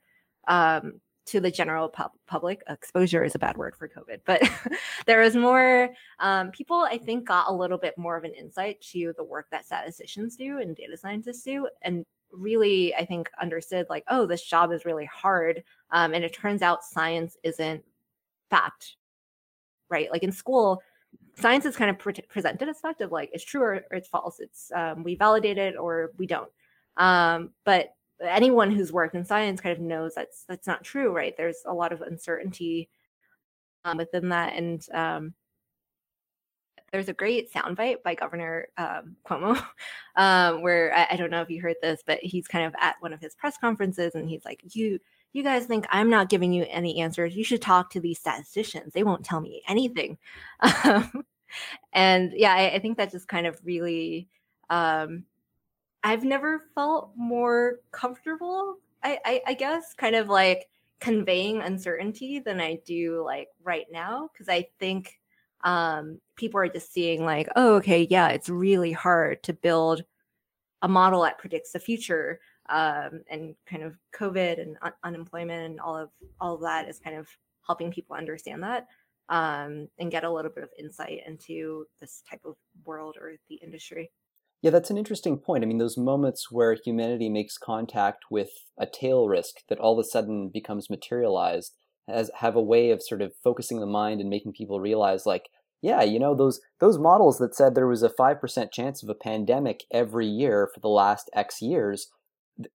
[0.48, 2.62] um, to the general pub- public.
[2.68, 4.42] Exposure is a bad word for COVID, but
[5.06, 6.80] there was more um, people.
[6.82, 10.36] I think got a little bit more of an insight to the work that statisticians
[10.36, 14.84] do and data scientists do, and really, I think understood like, oh, this job is
[14.84, 17.82] really hard, um, and it turns out science isn't
[18.50, 18.96] fact,
[19.88, 20.10] right?
[20.10, 20.82] Like in school.
[21.36, 24.08] Science is kind of pre- presented as fact of like it's true or, or it's
[24.08, 24.38] false.
[24.40, 26.50] It's um, we validate it or we don't.
[26.96, 31.36] Um, but anyone who's worked in science kind of knows that's that's not true right
[31.36, 32.88] there's a lot of uncertainty
[33.84, 35.34] um, within that and um,
[36.92, 39.62] there's a great soundbite by governor um, cuomo
[40.16, 42.96] um, where I, I don't know if you heard this but he's kind of at
[43.00, 44.98] one of his press conferences and he's like you
[45.34, 48.94] you guys think i'm not giving you any answers you should talk to these statisticians
[48.94, 50.16] they won't tell me anything
[51.92, 54.28] and yeah I, I think that just kind of really
[54.70, 55.24] um,
[56.02, 60.68] I've never felt more comfortable, I, I, I guess, kind of like
[61.00, 64.28] conveying uncertainty than I do like right now.
[64.36, 65.18] Cause I think
[65.64, 70.04] um, people are just seeing like, oh, okay, yeah, it's really hard to build
[70.82, 72.38] a model that predicts the future.
[72.68, 76.08] Um, and kind of COVID and un- unemployment and all of
[76.40, 77.28] all of that is kind of
[77.66, 78.86] helping people understand that
[79.28, 83.56] um, and get a little bit of insight into this type of world or the
[83.56, 84.10] industry.
[84.62, 85.62] Yeah, that's an interesting point.
[85.62, 89.98] I mean, those moments where humanity makes contact with a tail risk that all of
[89.98, 91.76] a sudden becomes materialized
[92.08, 95.48] has have a way of sort of focusing the mind and making people realize like,
[95.82, 99.14] yeah, you know, those those models that said there was a 5% chance of a
[99.14, 102.08] pandemic every year for the last X years,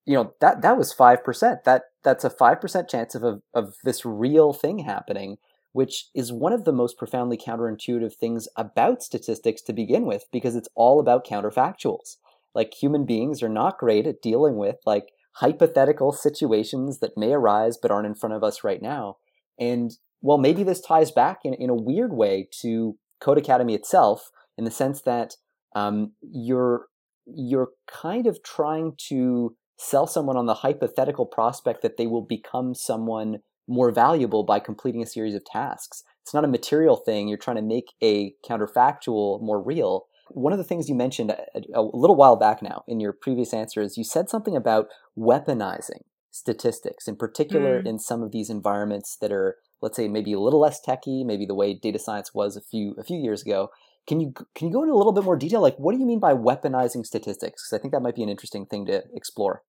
[0.06, 1.64] you know, that that was 5%.
[1.64, 5.38] That that's a 5% chance of a, of this real thing happening
[5.72, 10.56] which is one of the most profoundly counterintuitive things about statistics to begin with, because
[10.56, 12.18] it's all about counterfactuals.
[12.56, 17.78] Like human beings are not great at dealing with like hypothetical situations that may arise
[17.78, 19.18] but aren't in front of us right now.
[19.60, 24.66] And well, maybe this ties back in, in a weird way to Codecademy itself, in
[24.66, 25.36] the sense that
[25.76, 26.88] um, you're
[27.26, 32.76] you're kind of trying to sell someone on the hypothetical prospect that they will become
[32.76, 36.04] someone more valuable by completing a series of tasks.
[36.22, 37.30] It's not a material thing.
[37.30, 40.08] You're trying to make a counterfactual more real.
[40.32, 43.54] One of the things you mentioned a, a little while back now in your previous
[43.54, 44.88] answer is you said something about
[45.18, 47.88] weaponizing statistics, in particular Mm.
[47.88, 51.46] in some of these environments that are, let's say, maybe a little less techy, maybe
[51.46, 53.70] the way data science was a few a few years ago.
[54.10, 55.62] Can you can you go into a little bit more detail?
[55.62, 57.62] Like, what do you mean by weaponizing statistics?
[57.62, 59.62] Because I think that might be an interesting thing to explore.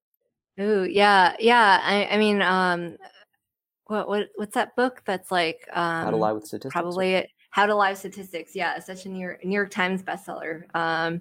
[0.59, 1.79] Ooh, yeah, yeah.
[1.83, 2.97] I, I mean, um,
[3.85, 6.73] what what what's that book that's like um How to lie with statistics?
[6.73, 8.57] probably it, How to Lie with Statistics.
[8.57, 10.75] Yeah, such a New York, New York Times bestseller.
[10.75, 11.21] Um,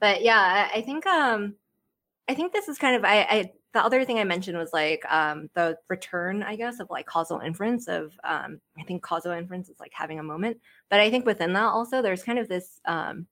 [0.00, 1.54] but yeah, I, I think um,
[2.28, 5.02] I think this is kind of I, I the other thing I mentioned was like
[5.10, 9.68] um the return, I guess, of like causal inference of um I think causal inference
[9.68, 10.58] is like having a moment.
[10.90, 13.26] But I think within that also there's kind of this um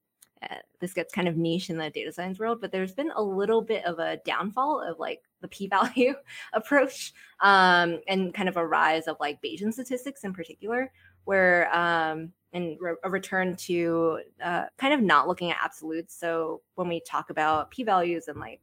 [0.50, 3.22] uh, this gets kind of niche in the data science world, but there's been a
[3.22, 6.14] little bit of a downfall of like the p-value
[6.52, 10.90] approach um, and kind of a rise of like Bayesian statistics in particular,
[11.24, 16.18] where um, and re- a return to uh, kind of not looking at absolutes.
[16.18, 18.60] So when we talk about p-values and like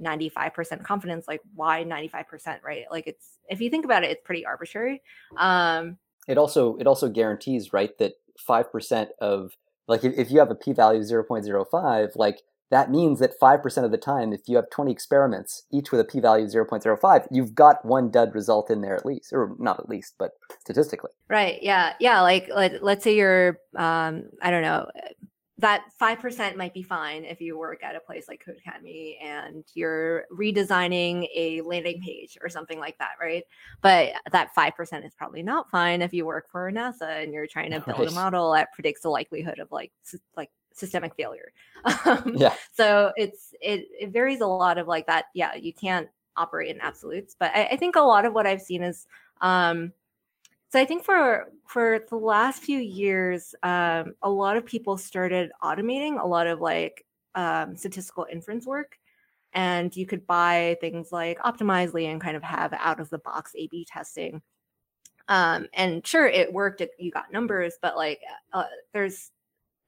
[0.00, 2.84] 95% confidence, like why 95%, right?
[2.90, 5.02] Like it's if you think about it, it's pretty arbitrary.
[5.36, 8.14] Um, it also it also guarantees right that
[8.48, 9.56] 5% of
[9.88, 13.90] like if, if you have a p-value of 0.05 like that means that 5% of
[13.90, 17.84] the time if you have 20 experiments each with a p-value of 0.05 you've got
[17.84, 21.62] one dud result in there at least or not at least but statistically Right.
[21.62, 21.92] Yeah.
[22.00, 22.22] Yeah.
[22.22, 24.86] Like let, let's say you're um I don't know
[25.60, 30.24] that 5% might be fine if you work at a place like Codecademy and you're
[30.32, 33.44] redesigning a landing page or something like that, right?
[33.82, 37.72] But that 5% is probably not fine if you work for NASA and you're trying
[37.72, 39.92] to build a model that predicts the likelihood of like
[40.36, 41.52] like systemic failure.
[42.04, 42.54] Um, yeah.
[42.72, 45.26] So it's it it varies a lot of like that.
[45.34, 48.60] Yeah, you can't operate in absolutes, but I, I think a lot of what I've
[48.60, 49.06] seen is
[49.40, 49.92] um
[50.70, 55.50] so I think for for the last few years, um, a lot of people started
[55.62, 57.04] automating a lot of like
[57.34, 58.98] um, statistical inference work,
[59.52, 63.52] and you could buy things like Optimizely and kind of have out of the box
[63.56, 64.42] A/B testing.
[65.28, 66.80] Um, and sure, it worked.
[66.80, 68.20] It, you got numbers, but like
[68.52, 69.30] uh, there's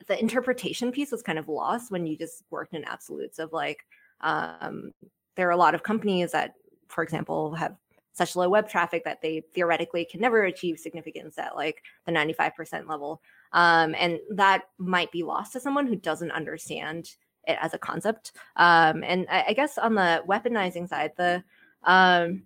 [0.08, 3.80] the interpretation piece was kind of lost when you just worked in absolutes of like
[4.20, 4.92] um,
[5.36, 6.54] there are a lot of companies that,
[6.88, 7.76] for example, have
[8.12, 12.88] such low web traffic that they theoretically can never achieve significance at like the 95%
[12.88, 13.22] level.
[13.52, 18.32] Um, and that might be lost to someone who doesn't understand it as a concept.
[18.56, 21.42] Um, and I, I, guess on the weaponizing side, the
[21.82, 22.44] um,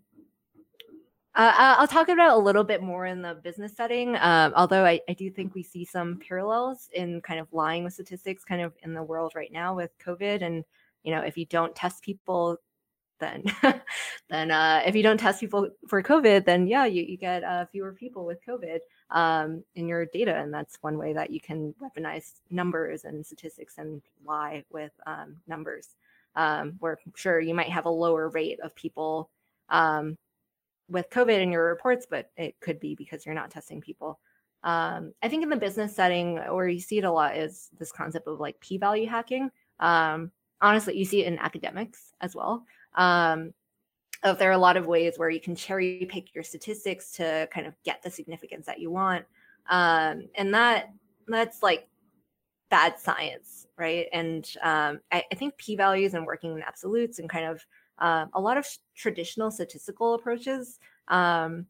[1.36, 5.00] uh, I'll talk about a little bit more in the business setting, um, although I,
[5.06, 8.72] I, do think we see some parallels in kind of lying with statistics kind of
[8.82, 10.40] in the world right now with COVID.
[10.40, 10.64] And,
[11.02, 12.56] you know, if you don't test people
[13.18, 13.44] then
[14.30, 17.64] then uh, if you don't test people for covid then yeah you, you get uh,
[17.66, 18.78] fewer people with covid
[19.10, 23.78] um, in your data and that's one way that you can weaponize numbers and statistics
[23.78, 25.90] and lie with um, numbers
[26.34, 29.30] um, where sure you might have a lower rate of people
[29.70, 30.16] um,
[30.88, 34.18] with covid in your reports but it could be because you're not testing people.
[34.62, 37.92] Um, i think in the business setting where you see it a lot is this
[37.92, 39.50] concept of like p-value hacking.
[39.78, 42.64] Um, honestly you see it in academics as well
[42.96, 43.52] um,
[44.24, 47.48] if there are a lot of ways where you can cherry pick your statistics to
[47.52, 49.24] kind of get the significance that you want.
[49.68, 50.90] Um, and that
[51.28, 51.88] that's like
[52.70, 54.06] bad science right?
[54.12, 57.66] And um, I, I, think p-values and working in absolutes and kind of
[57.98, 60.78] uh, a lot of traditional statistical approaches
[61.08, 61.66] um,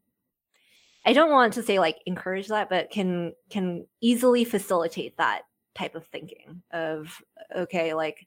[1.05, 5.43] i don't want to say like encourage that but can can easily facilitate that
[5.77, 7.23] type of thinking of
[7.55, 8.27] okay like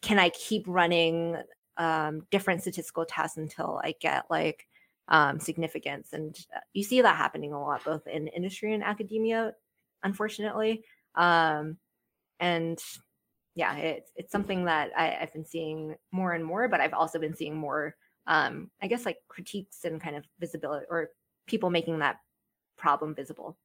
[0.00, 1.36] can i keep running
[1.76, 4.66] um, different statistical tests until I get like
[5.08, 6.12] um, significance.
[6.12, 9.52] And uh, you see that happening a lot, both in industry and academia,
[10.02, 10.84] unfortunately.
[11.14, 11.78] Um,
[12.40, 12.78] and
[13.54, 17.18] yeah, it's it's something that I, have been seeing more and more, but I've also
[17.18, 17.94] been seeing more,
[18.26, 21.10] um, I guess, like critiques and kind of visibility or
[21.46, 22.16] people making that
[22.76, 23.56] problem visible.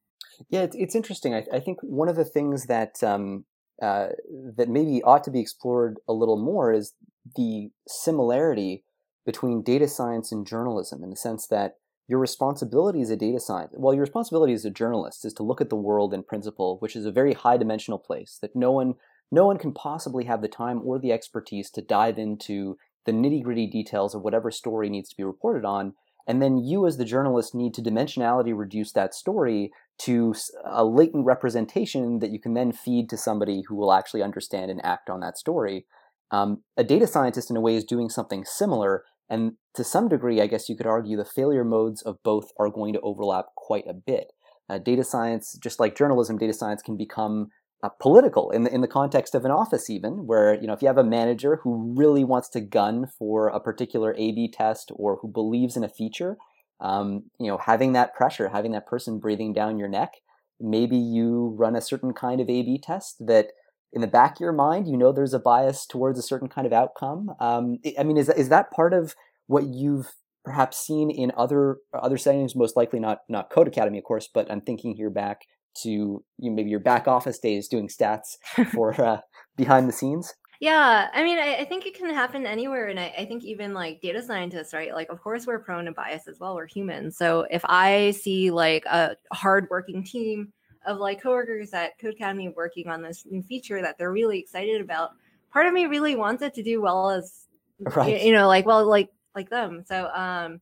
[0.48, 1.34] Yeah, it's, it's interesting.
[1.34, 3.44] I, I think one of the things that um,
[3.82, 4.08] uh,
[4.56, 6.92] that maybe ought to be explored a little more is
[7.36, 8.84] the similarity
[9.26, 11.76] between data science and journalism in the sense that
[12.08, 15.60] your responsibility as a data scientist, well, your responsibility as a journalist is to look
[15.60, 18.94] at the world in principle, which is a very high dimensional place that no one
[19.30, 23.42] no one can possibly have the time or the expertise to dive into the nitty
[23.44, 25.94] gritty details of whatever story needs to be reported on.
[26.26, 31.24] And then you, as the journalist, need to dimensionality reduce that story to a latent
[31.26, 35.20] representation that you can then feed to somebody who will actually understand and act on
[35.20, 35.86] that story.
[36.30, 40.40] Um, a data scientist, in a way, is doing something similar, and to some degree,
[40.40, 43.86] I guess you could argue the failure modes of both are going to overlap quite
[43.88, 44.32] a bit.
[44.68, 47.48] Uh, data science, just like journalism, data science can become
[47.82, 50.82] uh, political in the in the context of an office, even where you know if
[50.82, 55.16] you have a manager who really wants to gun for a particular A/B test or
[55.16, 56.36] who believes in a feature,
[56.80, 60.14] um, you know, having that pressure, having that person breathing down your neck,
[60.60, 63.48] maybe you run a certain kind of A/B test that
[63.92, 66.66] in the back of your mind, you know there's a bias towards a certain kind
[66.66, 67.34] of outcome.
[67.40, 69.14] Um, I mean, is is that part of
[69.46, 70.12] what you've
[70.44, 72.54] perhaps seen in other other settings?
[72.54, 75.42] Most likely not not Codecademy, of course, but I'm thinking here back
[75.82, 78.36] to you know, maybe your back office days doing stats
[78.72, 79.20] for uh,
[79.56, 80.34] behind the scenes.
[80.60, 83.72] Yeah, I mean, I, I, think it can happen anywhere, and I, I, think even
[83.72, 84.92] like data scientists, right?
[84.92, 86.54] Like, of course, we're prone to bias as well.
[86.54, 90.52] We're human, so if I see like a hardworking team
[90.86, 95.10] of like coworkers at Codecademy working on this new feature that they're really excited about.
[95.52, 97.46] Part of me really wants it to do well as
[97.80, 98.22] right.
[98.22, 99.84] you know, like well, like like them.
[99.86, 100.60] So um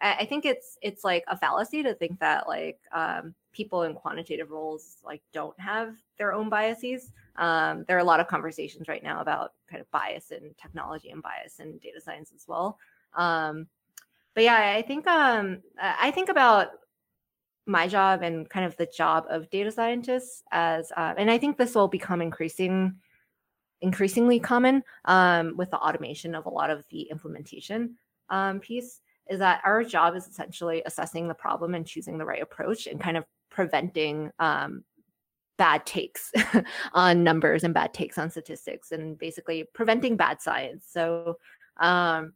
[0.00, 3.94] I, I think it's it's like a fallacy to think that like um people in
[3.94, 7.12] quantitative roles like don't have their own biases.
[7.36, 11.10] Um, there are a lot of conversations right now about kind of bias in technology
[11.10, 12.78] and bias in data science as well.
[13.16, 13.66] Um,
[14.34, 16.68] but yeah, I think um, I think about
[17.68, 21.56] my job and kind of the job of data scientists as uh, and i think
[21.56, 22.94] this will become increasing
[23.80, 27.94] increasingly common um, with the automation of a lot of the implementation
[28.30, 32.42] um, piece is that our job is essentially assessing the problem and choosing the right
[32.42, 34.84] approach and kind of preventing um,
[35.58, 36.32] bad takes
[36.92, 40.86] on numbers and bad takes on statistics and basically preventing bad science.
[40.88, 41.38] So
[41.78, 42.32] um,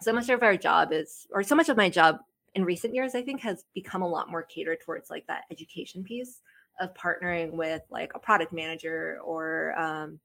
[0.00, 2.18] so much of our job is or so much of my job
[2.56, 6.02] in recent years i think has become a lot more catered towards like that education
[6.02, 6.40] piece
[6.80, 10.18] of partnering with like a product manager or um,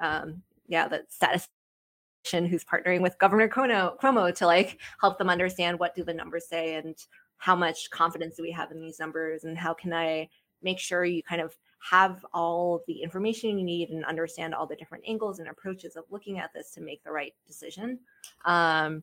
[0.00, 5.78] um, yeah the statistician who's partnering with governor cuomo, cuomo to like help them understand
[5.78, 6.96] what do the numbers say and
[7.38, 10.28] how much confidence do we have in these numbers and how can i
[10.62, 11.56] make sure you kind of
[11.90, 16.04] have all the information you need and understand all the different angles and approaches of
[16.10, 17.98] looking at this to make the right decision.
[18.44, 19.02] Um,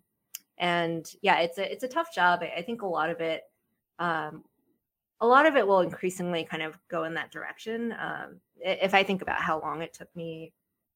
[0.57, 3.43] and yeah it's a it's a tough job i, think a lot of it
[3.99, 4.43] um,
[5.21, 9.03] a lot of it will increasingly kind of go in that direction um, if i
[9.03, 10.51] think about how long it took me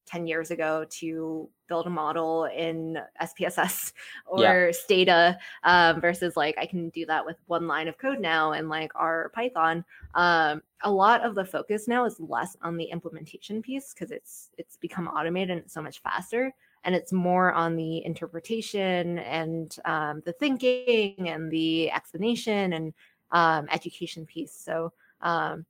[0.07, 3.91] 10 years ago to build a model in SPSS
[4.25, 4.71] or yeah.
[4.71, 8.69] Stata um, versus like I can do that with one line of code now and
[8.69, 9.85] like R Python.
[10.15, 14.49] Um, a lot of the focus now is less on the implementation piece because it's
[14.57, 16.53] it's become automated and it's so much faster
[16.83, 22.93] and it's more on the interpretation and um, the thinking and the explanation and
[23.31, 24.53] um, education piece.
[24.53, 25.65] So um,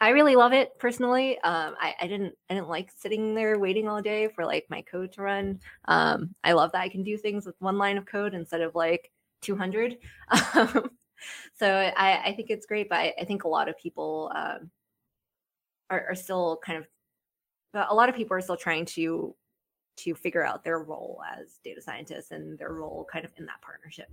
[0.00, 1.38] i really love it personally.
[1.40, 4.82] Um, I, I, didn't i didn't like sitting there waiting all day for like my
[4.82, 5.60] code to run.
[5.86, 8.74] Um, i love that i can do things with one line of code instead of
[8.74, 9.12] like
[9.42, 9.98] 200
[11.54, 14.70] so I, I think it's great, but I, I think a lot of people um,
[15.90, 16.86] are, are still kind of
[17.74, 19.34] a lot of people are still trying to
[19.96, 23.60] to figure out their role as data scientists and their role kind of in that
[23.62, 24.08] partnership.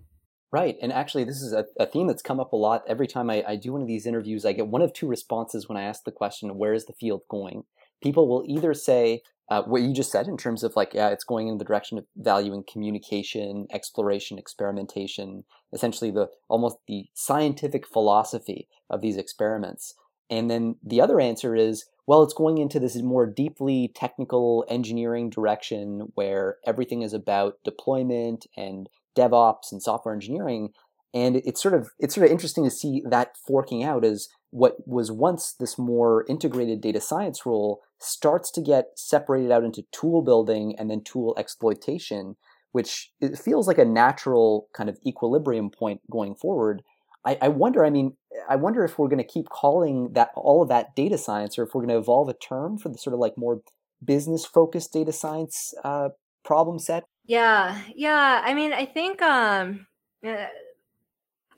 [0.52, 0.78] Right.
[0.82, 2.84] And actually, this is a, a theme that's come up a lot.
[2.88, 5.70] Every time I, I, do one of these interviews, I get one of two responses
[5.70, 7.66] when I ask the question, where is the field going?
[8.02, 11.24] People will either say, uh, what you just said in terms of like, yeah, it's
[11.24, 18.68] going in the direction of valuing communication, exploration, experimentation, essentially the almost the scientific philosophy
[18.90, 19.96] of these experiments.
[20.30, 25.30] And then the other answer is, well, it's going into this more deeply technical engineering
[25.30, 30.70] direction where everything is about deployment and DevOps and software engineering.
[31.14, 34.76] And it's sort of it's sort of interesting to see that forking out as what
[34.88, 40.22] was once this more integrated data science role starts to get separated out into tool
[40.22, 42.36] building and then tool exploitation,
[42.72, 46.82] which feels like a natural kind of equilibrium point going forward.
[47.26, 48.16] I, I wonder, I mean,
[48.48, 51.64] I wonder if we're going to keep calling that all of that data science, or
[51.64, 53.62] if we're going to evolve a term for the sort of like more
[54.04, 56.10] business focused data science uh,
[56.44, 57.04] problem set.
[57.26, 58.42] Yeah, yeah.
[58.44, 59.86] I mean, I think um,
[60.26, 60.46] uh,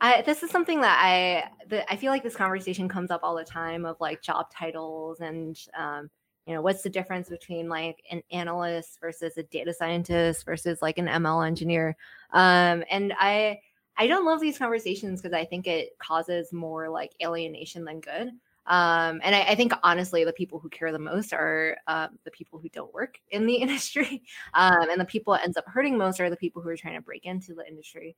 [0.01, 3.35] I this is something that I that I feel like this conversation comes up all
[3.35, 6.09] the time of like job titles and um,
[6.47, 10.97] you know what's the difference between like an analyst versus a data scientist versus like
[10.97, 11.95] an ML engineer.
[12.31, 13.59] Um, and I
[14.01, 18.29] I don't love these conversations because I think it causes more like alienation than good.
[18.65, 22.31] Um, and I, I, think honestly, the people who care the most are um, the
[22.31, 24.23] people who don't work in the industry,
[24.55, 26.95] um, and the people that ends up hurting most are the people who are trying
[26.95, 28.15] to break into the industry.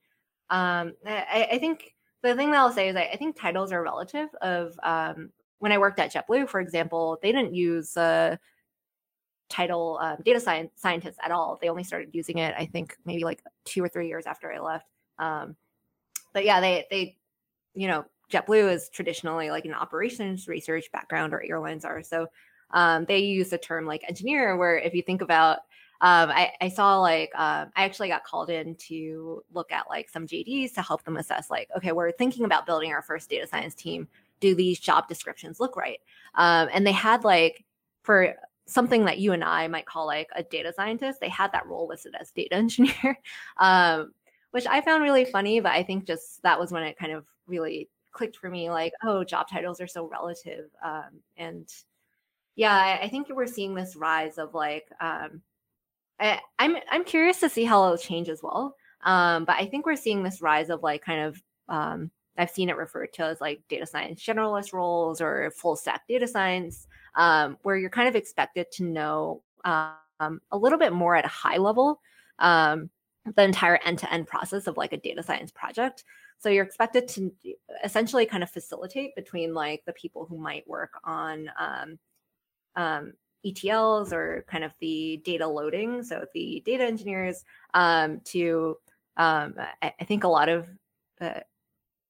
[0.49, 3.83] Um, I, I, think the thing that I'll say is I, I think titles are
[3.83, 4.29] relative.
[4.41, 8.37] Of um, when I worked at JetBlue, for example, they didn't use uh,
[9.49, 11.57] title um, data science scientist at all.
[11.61, 14.59] They only started using it, I think, maybe like two or three years after I
[14.59, 14.87] left.
[15.19, 15.57] Um,
[16.33, 17.17] but yeah, they they,
[17.73, 22.03] you know, JetBlue is traditionally like an operations research background, or airlines are.
[22.03, 22.27] So
[22.71, 25.59] um, they use the term like engineer, where if you think about
[26.01, 30.09] um, I, I, saw like um, I actually got called in to look at like
[30.09, 33.47] some JDs to help them assess like okay we're thinking about building our first data
[33.47, 34.09] science team.
[34.41, 35.99] Do these job descriptions look right?
[36.35, 37.63] Um, and they had like
[38.01, 41.67] for something that you and I might call like a data scientist they had that
[41.67, 43.17] role listed as data engineer.
[43.57, 44.13] Um,
[44.53, 47.25] which I found really funny but I think just that was when it kind of
[47.47, 51.67] really clicked for me like oh job titles are so relative um, and
[52.55, 55.41] yeah I, I, think we're seeing this rise of like um,
[56.19, 58.75] I, am I'm, I'm curious to see how it'll change as well.
[59.03, 62.69] Um, but I think we're seeing this rise of like kind of um, I've seen
[62.69, 67.57] it referred to as like data science generalist roles or full stack data science, um,
[67.63, 71.57] where you're kind of expected to know um, a little bit more at a high
[71.57, 71.99] level
[72.39, 72.89] um,
[73.25, 76.03] the entire end to end process of like a data science project.
[76.39, 77.31] So you're expected to
[77.83, 81.99] essentially kind of facilitate between like the people who might work on um,
[82.75, 83.13] um,
[83.45, 86.03] ETLs or kind of the data loading.
[86.03, 87.43] So the data engineers
[87.73, 88.77] um, to,
[89.17, 90.67] um, I, I, think a lot of
[91.21, 91.41] uh,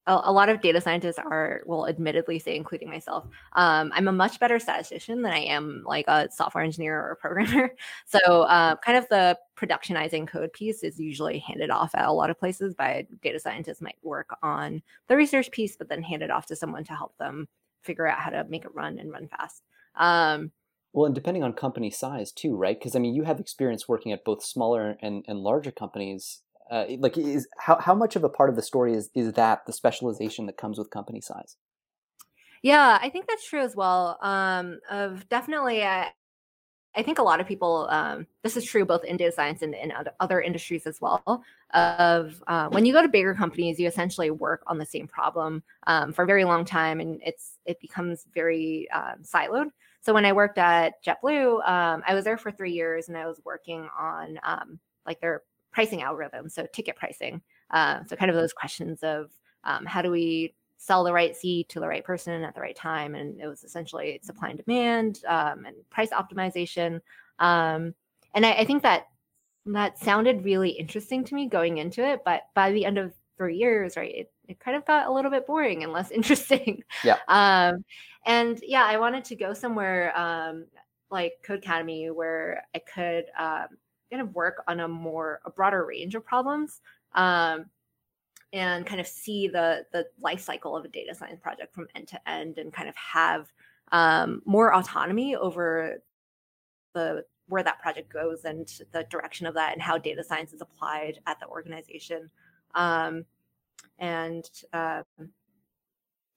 [0.05, 4.11] a, a, lot of data scientists are will admittedly say, including myself, um, I'm a
[4.11, 7.71] much better statistician than I am like a software engineer or a programmer.
[8.05, 12.29] So uh, kind of the productionizing code piece is usually handed off at a lot
[12.29, 16.29] of places by data scientists might work on the research piece, but then hand it
[16.29, 17.47] off to someone to help them
[17.81, 19.63] figure out how to make it run and run fast.
[19.95, 20.51] Um,
[20.93, 22.77] well, and depending on company size too, right?
[22.77, 26.41] Because I mean, you have experience working at both smaller and, and larger companies.
[26.69, 29.65] Uh, like, is how how much of a part of the story is is that
[29.65, 31.57] the specialization that comes with company size?
[32.63, 34.17] Yeah, I think that's true as well.
[34.21, 36.11] Um, of definitely, I,
[36.95, 37.87] I think a lot of people.
[37.91, 39.91] Um, this is true both in data science and in
[40.21, 41.43] other industries as well.
[41.73, 45.61] Of uh, when you go to bigger companies, you essentially work on the same problem
[45.87, 49.69] um, for a very long time, and it's it becomes very um, siloed.
[50.01, 53.27] So when I worked at JetBlue, um, I was there for three years, and I
[53.27, 55.43] was working on um, like their
[55.73, 57.41] pricing algorithm, so ticket pricing.
[57.71, 59.31] Uh, so kind of those questions of
[59.63, 60.53] um, how do we
[60.83, 63.15] sell the right seat to the right person at the right time.
[63.15, 66.99] And it was essentially supply and demand um, and price optimization.
[67.39, 67.93] Um,
[68.35, 69.07] and I, I, think that
[69.65, 72.21] that sounded really interesting to me going into it.
[72.25, 75.31] But by the end of three years, right, it, it kind of got a little
[75.31, 76.83] bit boring and less interesting.
[77.01, 77.17] Yeah.
[77.29, 77.85] Um,
[78.25, 80.65] and yeah, I wanted to go somewhere um,
[81.09, 83.67] like Codecademy where I could um,
[84.13, 86.81] kind of work on a more a broader range of problems.
[87.15, 87.65] Um,
[88.53, 92.07] and kind of see the the life cycle of a data science project from end
[92.07, 93.51] to end and kind of have
[93.91, 96.01] um, more autonomy over
[96.93, 100.61] the where that project goes and the direction of that and how data science is
[100.61, 102.29] applied at the organization
[102.75, 103.25] um,
[103.97, 105.01] and uh,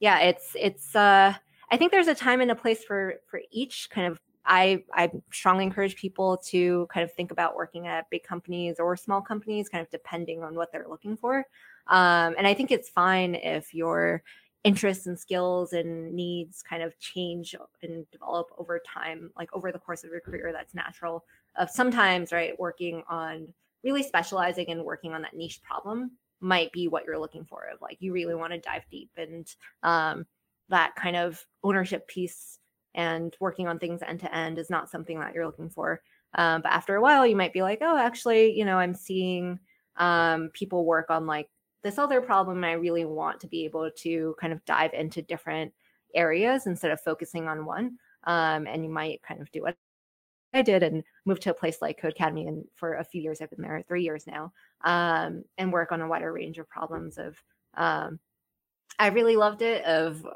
[0.00, 1.34] yeah it's it's uh,
[1.70, 5.10] i think there's a time and a place for for each kind of I I
[5.32, 9.68] strongly encourage people to kind of think about working at big companies or small companies,
[9.68, 11.44] kind of depending on what they're looking for.
[11.88, 14.22] Um, and I think it's fine if your
[14.64, 19.78] interests and skills and needs kind of change and develop over time, like over the
[19.78, 20.52] course of your career.
[20.52, 21.24] That's natural.
[21.56, 23.52] Of sometimes, right, working on
[23.84, 27.68] really specializing and working on that niche problem might be what you're looking for.
[27.72, 29.46] Of like you really want to dive deep and
[29.82, 30.26] um,
[30.68, 32.58] that kind of ownership piece
[32.96, 36.02] and working on things end to end is not something that you're looking for.
[36.34, 39.60] Um, but after a while, you might be like, oh, actually, you know, I'm seeing
[39.96, 41.48] um, people work on like
[41.82, 42.58] this other problem.
[42.58, 45.72] And I really want to be able to kind of dive into different
[46.14, 47.98] areas instead of focusing on one.
[48.24, 49.76] Um, and you might kind of do what
[50.54, 52.48] I did and move to a place like Codecademy.
[52.48, 54.52] And for a few years, I've been there three years now,
[54.84, 57.18] um, and work on a wider range of problems.
[57.18, 57.36] Of
[57.74, 58.18] um,
[58.98, 59.84] I really loved it.
[59.84, 60.26] Of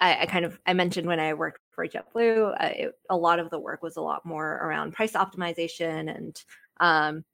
[0.00, 3.38] I, I, kind of I mentioned when I worked for JetBlue, uh, it, a lot
[3.38, 6.42] of the work was a lot more around price optimization and
[6.80, 7.24] um,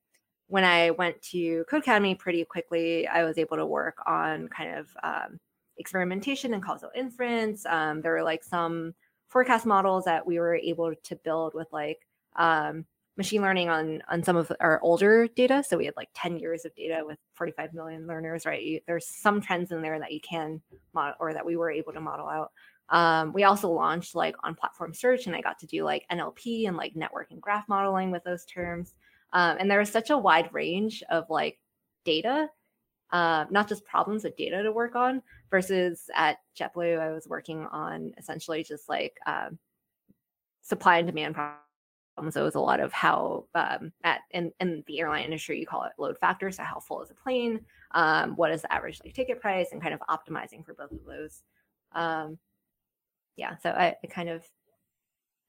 [0.49, 4.89] when I went to Codecademy pretty quickly, I was able to work on kind of
[5.03, 5.41] um,
[5.79, 7.65] experimentation and causal inference.
[7.67, 8.95] Um, there were like some
[9.29, 12.01] forecast models that we were able to build with like
[12.37, 12.85] um,
[13.17, 15.65] machine learning on on some of our older data.
[15.67, 18.63] So we had like 10 years of data with 45 million learners, right?
[18.63, 20.61] You, there's some trends in there that you can
[20.93, 22.53] model or that we were able to model out.
[22.91, 26.69] Um, we also launched like on platform search and I got to do like NLP
[26.69, 28.95] and like network and graph modeling with those terms.
[29.33, 31.59] Um, and there was such a wide range of like
[32.05, 32.49] data,
[33.11, 35.23] uh, not just problems, but data to work on.
[35.51, 39.59] Versus at JetBlue, I was working on essentially just like um,
[40.63, 42.35] supply and demand problems.
[42.35, 45.67] So it was a lot of how um, at in, in the airline industry you
[45.67, 46.51] call it load factor.
[46.51, 47.61] So how full is a plane?
[47.93, 49.69] Um, what is the average like ticket price?
[49.73, 51.43] And kind of optimizing for both of those.
[51.93, 52.39] Um,
[53.37, 54.43] yeah, so I, I kind of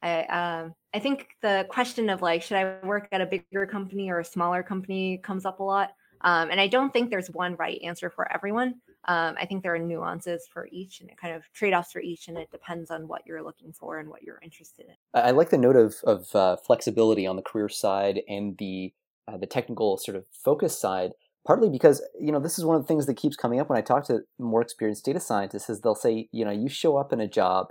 [0.01, 4.09] I um, I think the question of like, should I work at a bigger company
[4.09, 5.91] or a smaller company comes up a lot.
[6.21, 8.75] Um, and I don't think there's one right answer for everyone.
[9.07, 11.99] Um, I think there are nuances for each and it kind of trade offs for
[11.99, 14.95] each, and it depends on what you're looking for and what you're interested in.
[15.13, 18.93] I like the note of, of uh, flexibility on the career side and the
[19.27, 21.11] uh, the technical sort of focus side.
[21.45, 23.77] Partly because you know this is one of the things that keeps coming up when
[23.77, 27.13] I talk to more experienced data scientists is they'll say you know you show up
[27.13, 27.67] in a job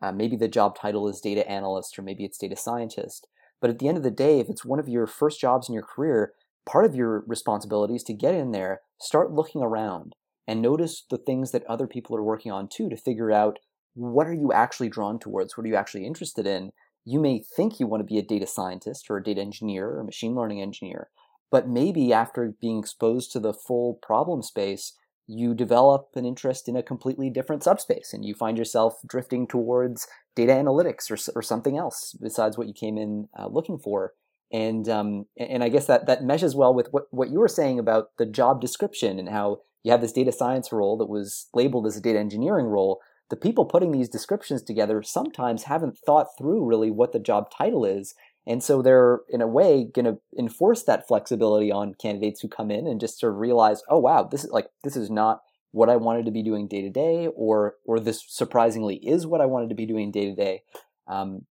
[0.00, 3.26] uh, maybe the job title is data analyst or maybe it's data scientist.
[3.60, 5.74] But at the end of the day, if it's one of your first jobs in
[5.74, 6.32] your career,
[6.66, 10.14] part of your responsibility is to get in there, start looking around,
[10.46, 13.58] and notice the things that other people are working on too to figure out
[13.94, 15.56] what are you actually drawn towards?
[15.56, 16.70] What are you actually interested in?
[17.04, 20.00] You may think you want to be a data scientist or a data engineer or
[20.00, 21.08] a machine learning engineer,
[21.50, 24.94] but maybe after being exposed to the full problem space,
[25.26, 30.08] you develop an interest in a completely different subspace and you find yourself drifting towards
[30.34, 34.14] data analytics or, or something else besides what you came in uh, looking for.
[34.50, 37.78] And um, and I guess that that meshes well with what, what you were saying
[37.78, 41.86] about the job description and how you have this data science role that was labeled
[41.86, 43.00] as a data engineering role.
[43.28, 47.84] The people putting these descriptions together sometimes haven't thought through really what the job title
[47.84, 48.14] is.
[48.48, 52.70] And so they're, in a way, going to enforce that flexibility on candidates who come
[52.70, 55.42] in and just sort of realize, oh, wow, this is like, this is not
[55.72, 59.42] what I wanted to be doing day to day, or or this surprisingly is what
[59.42, 60.62] I wanted to be doing day to day.
[61.06, 61.44] Um,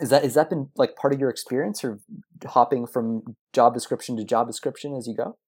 [0.00, 2.00] is that is that been like part of your experience, or
[2.44, 5.38] hopping from job description to job description as you go?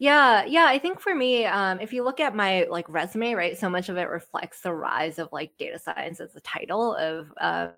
[0.00, 0.66] Yeah, yeah.
[0.66, 3.88] I think for me, um, if you look at my like resume, right, so much
[3.88, 7.32] of it reflects the rise of like data science as a title of.
[7.40, 7.68] Uh,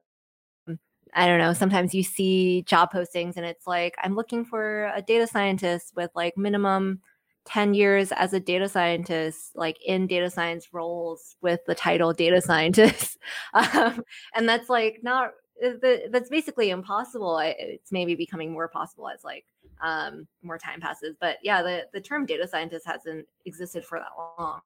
[1.16, 1.54] I don't know.
[1.54, 6.10] Sometimes you see job postings and it's like, I'm looking for a data scientist with
[6.14, 7.00] like minimum
[7.46, 12.40] 10 years as a data scientist, like in data science roles with the title data
[12.42, 13.16] scientist.
[13.54, 14.04] um,
[14.34, 15.30] and that's like not,
[15.64, 15.70] uh,
[16.10, 17.38] that's basically impossible.
[17.38, 19.46] It's maybe becoming more possible as like
[19.80, 21.16] um, more time passes.
[21.18, 24.60] But yeah, the, the term data scientist hasn't existed for that long.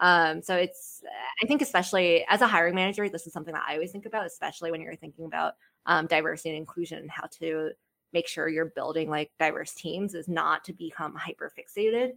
[0.00, 1.02] Um, so it's,
[1.42, 4.26] I think, especially as a hiring manager, this is something that I always think about,
[4.26, 5.54] especially when you're thinking about
[5.86, 7.70] um, diversity and inclusion and how to
[8.12, 12.12] make sure you're building like diverse teams is not to become hyper fixated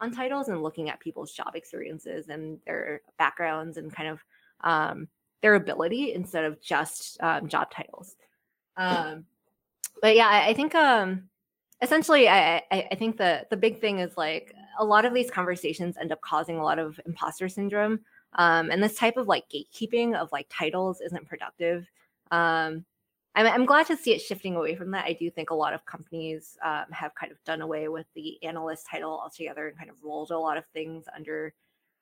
[0.00, 4.24] on titles and looking at people's job experiences and their backgrounds and kind of
[4.62, 5.08] um,
[5.42, 8.16] their ability instead of just um, job titles.
[8.76, 9.24] Um,
[10.00, 11.28] but yeah, I, I think um,
[11.82, 15.30] essentially, I, I, I think the the big thing is like a lot of these
[15.30, 18.00] conversations end up causing a lot of imposter syndrome,
[18.34, 21.86] um, and this type of like gatekeeping of like titles isn't productive.
[22.30, 22.84] Um,
[23.34, 25.04] I'm, I'm glad to see it shifting away from that.
[25.04, 28.42] I do think a lot of companies um, have kind of done away with the
[28.42, 31.54] analyst title altogether and kind of rolled a lot of things under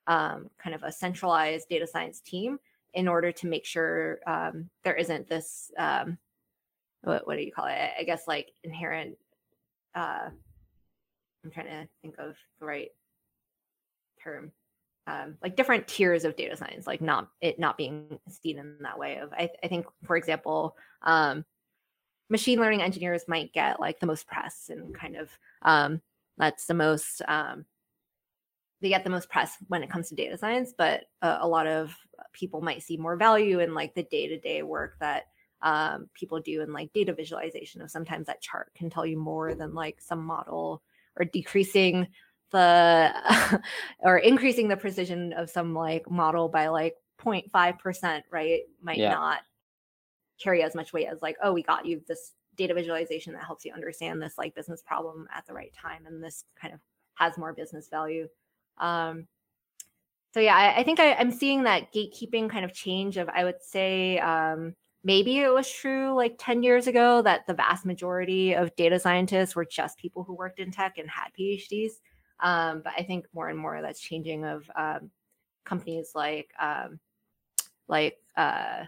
[0.06, 2.58] um, kind of a centralized data science team
[2.94, 6.16] in order to make sure um, there isn't this um,
[7.02, 7.90] what, what do you call it?
[7.98, 9.16] I guess like inherent
[9.94, 10.30] uh,
[11.44, 12.90] I'm trying to think of the right
[14.22, 14.52] term.
[15.06, 18.98] Um, like different tiers of data science, like not it not being seen in that
[18.98, 19.16] way.
[19.16, 21.46] Of I, I think, for example, um,
[22.28, 25.30] machine learning engineers might get like the most press and kind of
[25.62, 26.02] um,
[26.36, 27.64] that's the most um,
[28.80, 30.72] they get the most press when it comes to data science.
[30.76, 31.96] But uh, a lot of
[32.32, 35.24] people might see more value in like the day to day work that
[35.62, 39.54] um, people do in like data visualization of sometimes that chart can tell you more
[39.54, 40.82] than like some model
[41.18, 42.06] or decreasing
[42.50, 43.60] the
[44.00, 49.10] or increasing the precision of some like model by like 0.5% right might yeah.
[49.10, 49.40] not
[50.40, 53.64] carry as much weight as like oh we got you this data visualization that helps
[53.64, 56.80] you understand this like business problem at the right time and this kind of
[57.14, 58.28] has more business value
[58.78, 59.26] um
[60.32, 63.44] so yeah i, I think I, am seeing that gatekeeping kind of change of i
[63.44, 68.54] would say um maybe it was true like 10 years ago that the vast majority
[68.54, 71.92] of data scientists were just people who worked in tech and had phds.
[72.40, 75.10] Um, but i think more and more that's changing of um,
[75.64, 76.98] companies like um,
[77.88, 78.84] like uh,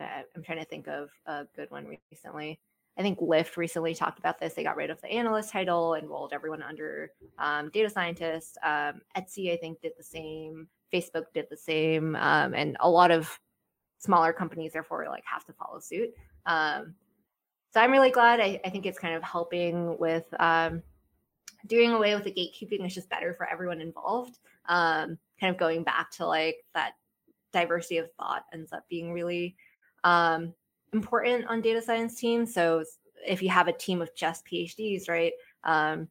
[0.00, 2.60] uh i'm trying to think of a good one recently.
[2.98, 4.52] I think lyft recently talked about this.
[4.52, 9.00] They got rid of the analyst title and rolled everyone under um, data scientists um,
[9.16, 10.68] etsy i think did the same.
[10.92, 12.16] Facebook did the same.
[12.16, 13.38] Um, and a lot of
[14.02, 16.10] smaller companies therefore like have to follow suit.
[16.46, 16.94] Um,
[17.72, 18.40] so i'm really glad.
[18.40, 20.82] I, I, think it's kind of helping with um,
[21.66, 24.38] doing away with the gatekeeping is just better for everyone involved.
[24.66, 26.92] Um, kind of going back to like that
[27.52, 29.56] diversity of thought ends up being really
[30.04, 30.52] um,
[30.92, 32.52] important on data science teams.
[32.52, 32.84] So
[33.26, 35.32] if you have a team of just phds right
[35.64, 36.08] um,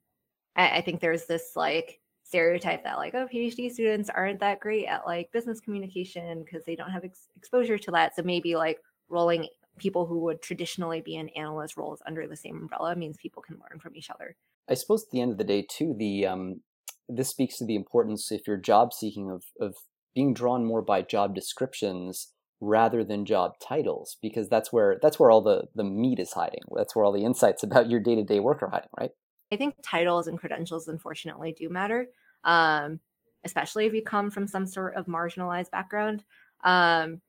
[0.56, 2.00] I, I think there's this like
[2.32, 6.78] stereotype that like oh phd students aren't that great at like business communication because they
[6.78, 8.16] don't have ex- exposure to that.
[8.16, 8.80] So maybe like
[9.10, 13.42] rolling people who would traditionally be in analyst roles under the same umbrella means people
[13.42, 14.38] can learn from each other.
[14.70, 16.62] I suppose at the end of the day too the um
[17.10, 19.76] this speaks to the importance if you're job seeking of of
[20.16, 25.32] being drawn more by job descriptions rather than job titles because that's where that's where
[25.32, 26.64] all the the meat is hiding.
[26.74, 29.12] That's where all the insights about your day-to-day work are hiding right?
[29.52, 32.08] I think titles and credentials, unfortunately, do matter,
[32.44, 33.00] um,
[33.44, 36.24] especially if you come from some sort of marginalized background.
[36.64, 37.22] Um,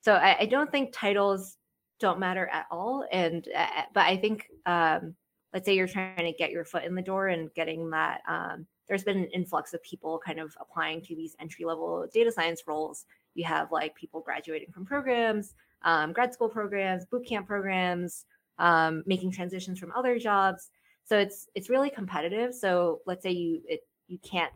[0.00, 1.58] so I, I, don't think titles
[1.98, 3.04] don't matter at all.
[3.12, 5.14] And uh, but I think um,
[5.52, 8.22] let's say you're trying to get your foot in the door and getting that.
[8.26, 12.32] Um, there's been an influx of people kind of applying to these entry level data
[12.32, 13.04] science roles.
[13.34, 18.24] You have like people graduating from programs, um, grad school programs, boot camp programs,
[18.58, 20.70] um, making transitions from other jobs
[21.10, 22.54] so it's it's really competitive.
[22.54, 23.80] So let's say you it,
[24.10, 24.52] you can't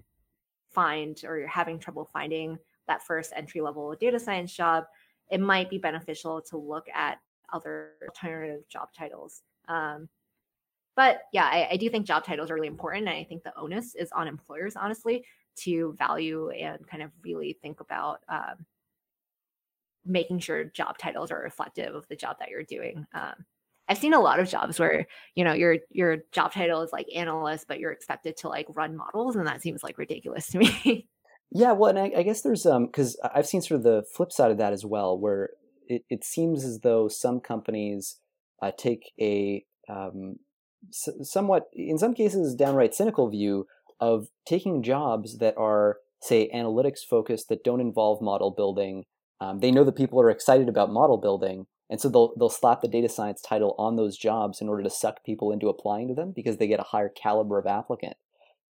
[0.71, 4.85] find or you're having trouble finding that first entry level data science job,
[5.31, 7.19] it might be beneficial to look at
[7.53, 9.43] other alternative job titles.
[9.69, 10.09] Um,
[10.97, 13.09] but yeah, I, I, do think job titles are really important.
[13.09, 15.25] And I think the onus is on employers, honestly,
[15.57, 18.67] to value and kind of really think about um,
[20.05, 23.07] making sure job titles are reflective of the job that you're doing.
[23.15, 23.45] Um,
[23.89, 27.07] I've seen a lot of jobs where you know your your job title is like
[27.15, 31.09] analyst, but you're expected to like run models, and that seems like ridiculous to me.
[31.51, 34.33] yeah, well, and I, I guess there's um because I've seen sort of the flip
[34.33, 35.51] side of that as well, where
[35.87, 38.19] it, it seems as though some companies
[38.63, 40.37] uh, take a um,
[40.89, 43.67] s- somewhat, in some cases, downright cynical view
[44.01, 49.05] of taking jobs that are, say, analytics focused that don't involve model building.
[49.41, 52.81] Um, they know that people are excited about model building, and so they'll they'll slap
[52.81, 56.15] the data science title on those jobs in order to suck people into applying to
[56.15, 58.17] them because they get a higher caliber of applicant.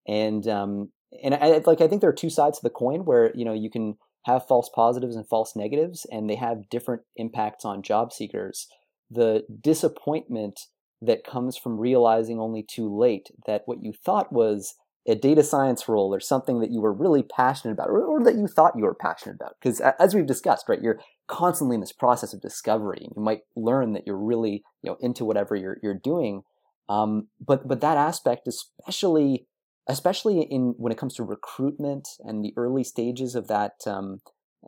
[0.07, 0.91] And um,
[1.23, 3.53] and I, like I think there are two sides to the coin where you know
[3.53, 8.13] you can have false positives and false negatives, and they have different impacts on job
[8.13, 8.67] seekers.
[9.09, 10.67] The disappointment
[11.01, 14.75] that comes from realizing only too late that what you thought was
[15.07, 18.35] a data science role or something that you were really passionate about or, or that
[18.35, 20.99] you thought you were passionate about because as we've discussed right you're
[21.31, 25.25] constantly in this process of discovery you might learn that you're really you know into
[25.25, 26.43] whatever you're, you're doing
[26.89, 29.47] um, but but that aspect especially
[29.87, 34.21] especially in when it comes to recruitment and the early stages of that um,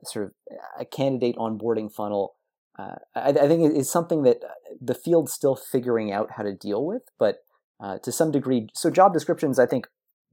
[0.03, 0.32] sort of
[0.78, 2.36] a uh, candidate onboarding funnel
[2.80, 6.55] uh, I, I, think it's something that uh, the field's still figuring out how to
[6.55, 7.43] deal with but
[7.80, 9.88] uh, to some degree so job descriptions i think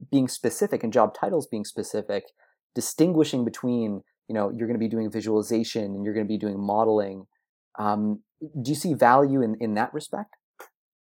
[0.09, 2.25] being specific and job titles being specific,
[2.73, 4.01] distinguishing between
[4.31, 7.27] you know you're going to be doing visualization and you're going to be doing modeling.
[7.77, 10.37] Um, do you see value in in that respect?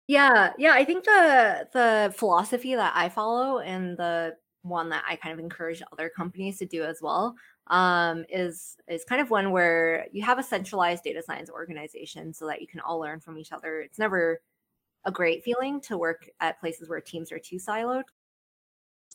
[0.08, 0.74] Yeah, yeah.
[0.74, 5.40] I think the the philosophy that I follow and the one that I kind of
[5.40, 7.34] encourage other companies to do as well
[7.66, 12.46] um, is is kind of one where you have a centralized data science organization so
[12.46, 13.82] that you can all learn from each other.
[13.82, 14.40] It's never
[15.04, 18.04] a great feeling to work at places where teams are too siloed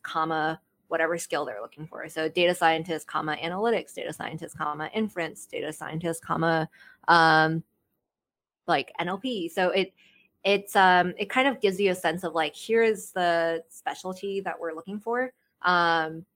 [0.02, 0.61] comma
[0.91, 2.09] whatever skill they're looking for.
[2.09, 6.68] So data scientist, comma analytics, data scientist, comma inference, data scientist, comma
[7.07, 7.62] um,
[8.66, 9.53] like NLP.
[9.53, 9.95] So it
[10.43, 14.41] it's um it kind of gives you a sense of like here is the specialty
[14.41, 15.32] that we're looking for.
[15.62, 16.26] Um,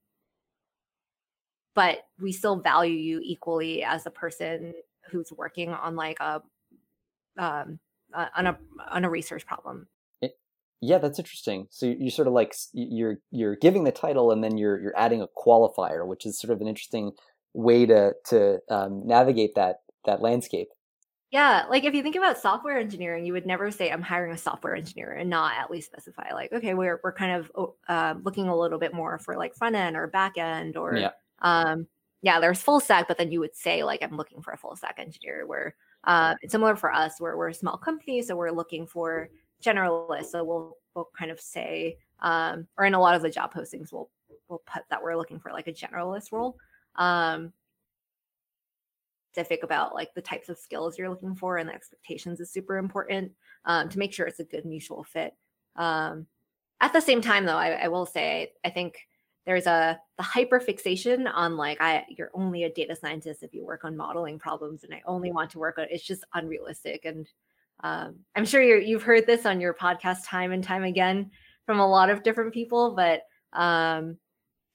[1.75, 4.73] but we still value you equally as a person
[5.11, 6.43] who's working on like a
[7.39, 7.81] um
[8.15, 8.57] on a
[8.89, 9.89] on a research problem
[10.81, 11.67] yeah, that's interesting.
[11.71, 15.23] So you sort of like you're you're giving the title and then you're you're adding
[15.23, 17.13] a qualifier, which is sort of an interesting
[17.53, 20.69] way to to um, navigate that that landscape.
[21.31, 24.39] Yeah, like if you think about software engineering, you would never say I'm hiring a
[24.39, 28.49] software engineer and not at least specify like, okay, we're we're kind of uh, looking
[28.49, 31.11] a little bit more for like front end or back end or yeah.
[31.43, 31.89] um
[32.25, 34.75] yeah, there's full stack, but then you would say like I'm looking for a full
[34.77, 35.47] stack engineer.
[35.47, 39.29] Where uh, it's similar for us, where we're a small company, so we're looking for
[39.63, 40.27] generalist.
[40.27, 43.93] So we'll we'll kind of say, um, or in a lot of the job postings,
[43.93, 44.11] we'll
[44.49, 46.57] we'll put that we're looking for like a generalist role.
[46.97, 47.53] Um,
[49.35, 52.77] specific about like the types of skills you're looking for and the expectations is super
[52.77, 53.33] important
[53.65, 55.35] um, to make sure it's a good mutual fit.
[55.75, 56.27] Um,
[56.81, 58.99] at the same time, though, I, I will say I think
[59.45, 63.65] there's a the hyper fixation on like I you're only a data scientist if you
[63.65, 67.27] work on modeling problems, and I only want to work on it's just unrealistic and
[67.83, 71.31] um, I'm sure you have heard this on your podcast time and time again
[71.67, 73.23] from a lot of different people, but
[73.53, 74.17] um,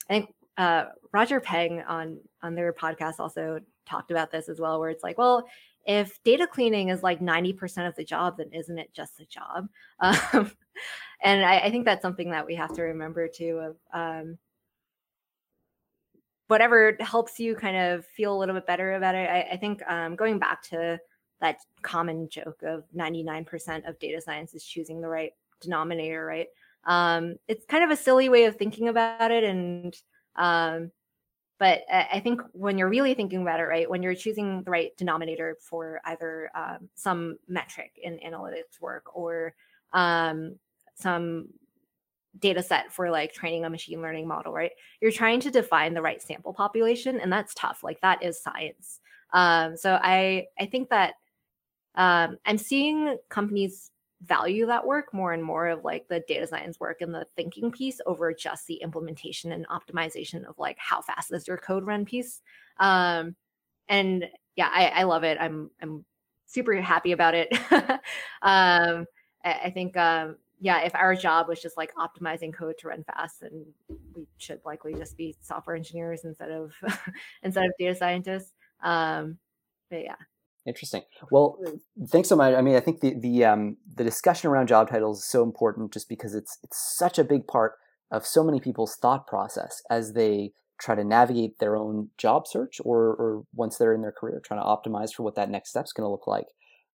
[0.09, 4.79] I think uh, Roger Peng on on their podcast also talked about this as well,
[4.79, 5.45] where it's like, well,
[5.85, 9.67] if data cleaning is like 90% of the job, then isn't it just a job?
[9.99, 10.51] Um,
[11.23, 13.59] and I, I, think that's something that we have to remember too.
[13.59, 14.37] Of um,
[16.47, 19.29] whatever helps you kind of feel a little bit better about it.
[19.29, 20.99] I, I think um, going back to
[21.41, 26.47] that common joke of 99% of data science is choosing the right denominator, right?
[26.85, 29.43] Um, it's kind of a silly way of thinking about it.
[29.43, 29.95] And,
[30.35, 30.91] um,
[31.59, 34.95] but I think when you're really thinking about it, right, when you're choosing the right
[34.95, 39.53] denominator for either um, some metric in analytics work or
[39.91, 40.55] um,
[40.95, 41.49] some
[42.37, 44.71] data set for like training a machine learning model, right?
[45.01, 47.83] You're trying to define the right sample population, and that's tough.
[47.83, 49.01] Like that is science.
[49.33, 51.15] Um, so I I think that
[51.95, 56.79] um, I'm seeing companies value that work more and more of like the data science
[56.79, 61.31] work and the thinking piece over just the implementation and optimization of like how fast
[61.31, 62.41] is your code run piece.
[62.79, 63.35] Um,
[63.87, 64.25] and
[64.55, 65.37] yeah, I, I love it.
[65.39, 66.05] I'm I'm
[66.45, 67.47] super happy about it.
[68.41, 69.05] um,
[69.43, 73.03] I, I think um, yeah, if our job was just like optimizing code to run
[73.03, 73.65] fast, then
[74.13, 76.73] we should likely just be software engineers instead of
[77.43, 78.53] instead of data scientists.
[78.83, 79.37] Um,
[79.89, 80.15] but yeah,
[80.69, 81.01] Interesting.
[81.31, 81.57] Well,
[82.09, 82.53] thanks so much.
[82.53, 85.91] I mean, I think the the um, the discussion around job titles is so important,
[85.91, 87.73] just because it's it's such a big part
[88.11, 92.79] of so many people's thought process as they try to navigate their own job search,
[92.85, 95.91] or or once they're in their career, trying to optimize for what that next step's
[95.91, 96.45] going to look like.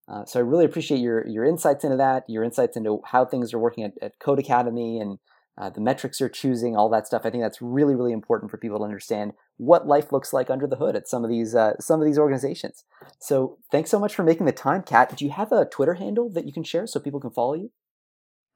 [0.07, 3.53] Uh, so I really appreciate your your insights into that, your insights into how things
[3.53, 5.19] are working at, at Codecademy and
[5.57, 7.23] uh, the metrics you're choosing, all that stuff.
[7.26, 10.68] I think that's really really important for people to understand what life looks like under
[10.68, 12.84] the hood at some of these uh, some of these organizations.
[13.20, 15.16] So thanks so much for making the time, Cat.
[15.16, 17.72] Do you have a Twitter handle that you can share so people can follow you?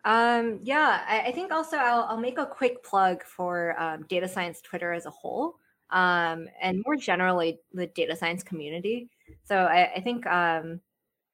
[0.06, 4.30] Um, yeah, I, I, think also I'll, I'll make a quick plug for um, data
[4.30, 5.56] science Twitter as a whole,
[5.90, 9.10] um, and more generally the data science community.
[9.44, 10.80] So I, I think um,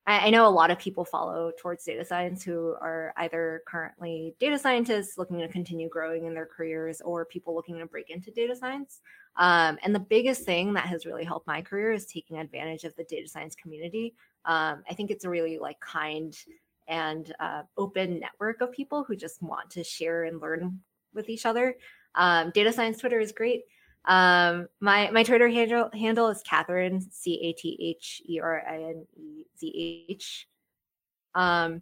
[0.05, 4.35] I, I, know a lot of people follow towards data science who are either currently
[4.39, 8.31] data scientists looking to continue growing in their careers, or people looking to break into
[8.31, 9.01] data science.
[9.37, 12.95] Um, and the biggest thing that has really helped my career is taking advantage of
[12.95, 14.13] the data science community.
[14.45, 16.35] Um, I think it's a really like kind
[16.87, 20.79] and uh, open network of people who just want to share and learn
[21.13, 21.75] with each other.
[22.13, 23.63] Um, data science Twitter is great.
[24.07, 28.75] Um, my my Twitter handle handle is Catherine C A T H E R I
[28.75, 30.47] N E Z H.
[31.33, 31.81] Um,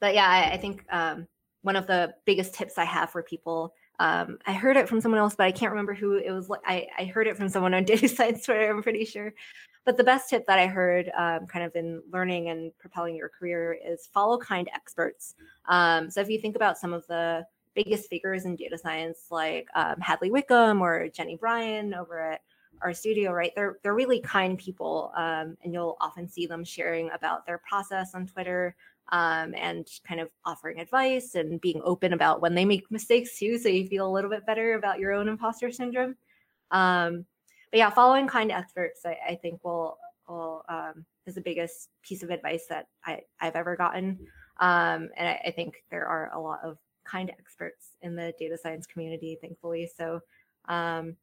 [0.00, 1.26] but yeah, I, I think um,
[1.62, 3.74] one of the biggest tips I have for people.
[3.98, 6.50] Um, I heard it from someone else, but I can't remember who it was.
[6.66, 8.70] I, I heard it from someone on data science Twitter.
[8.70, 9.32] I'm pretty sure,
[9.84, 13.28] but the best tip that I heard, um, kind of in learning and propelling your
[13.28, 15.34] career, is follow kind experts.
[15.66, 19.68] Um, so if you think about some of the biggest figures in data science, like
[19.74, 22.40] um, Hadley Wickham or Jenny Bryan over at
[22.84, 23.52] RStudio, right?
[23.54, 28.14] They're they're really kind people, um, and you'll often see them sharing about their process
[28.14, 28.74] on Twitter.
[29.10, 33.58] Um, and kind of offering advice and being open about when they make mistakes too,
[33.58, 36.16] so you feel a little bit better about your own imposter syndrome.
[36.70, 37.26] Um,
[37.70, 39.98] but yeah, following kind experts, I, I think will
[40.28, 44.18] will um, is the biggest piece of advice that I, I've ever gotten.
[44.58, 48.56] Um, and I, I, think there are a lot of kind experts in the data
[48.56, 49.90] science community, thankfully.
[49.96, 50.20] So
[50.68, 51.16] um,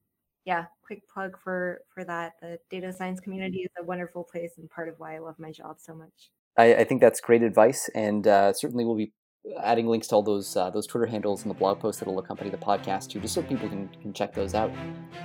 [0.46, 2.34] yeah, quick plug for for that.
[2.42, 5.52] The data science community is a wonderful place and part of why I love my
[5.52, 6.32] job so much.
[6.58, 9.14] I, I think that's great advice, and uh, certainly we'll be
[9.62, 12.50] adding links to all those uh, those Twitter handles and the blog posts that'll accompany
[12.50, 14.72] the podcast too, just so people can, can check those out.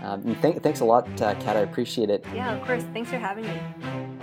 [0.02, 1.57] Um, th- thanks a lot, uh, Cat.
[1.57, 2.24] I appreciate it.
[2.34, 2.84] Yeah, of course.
[2.92, 4.13] Thanks for having me.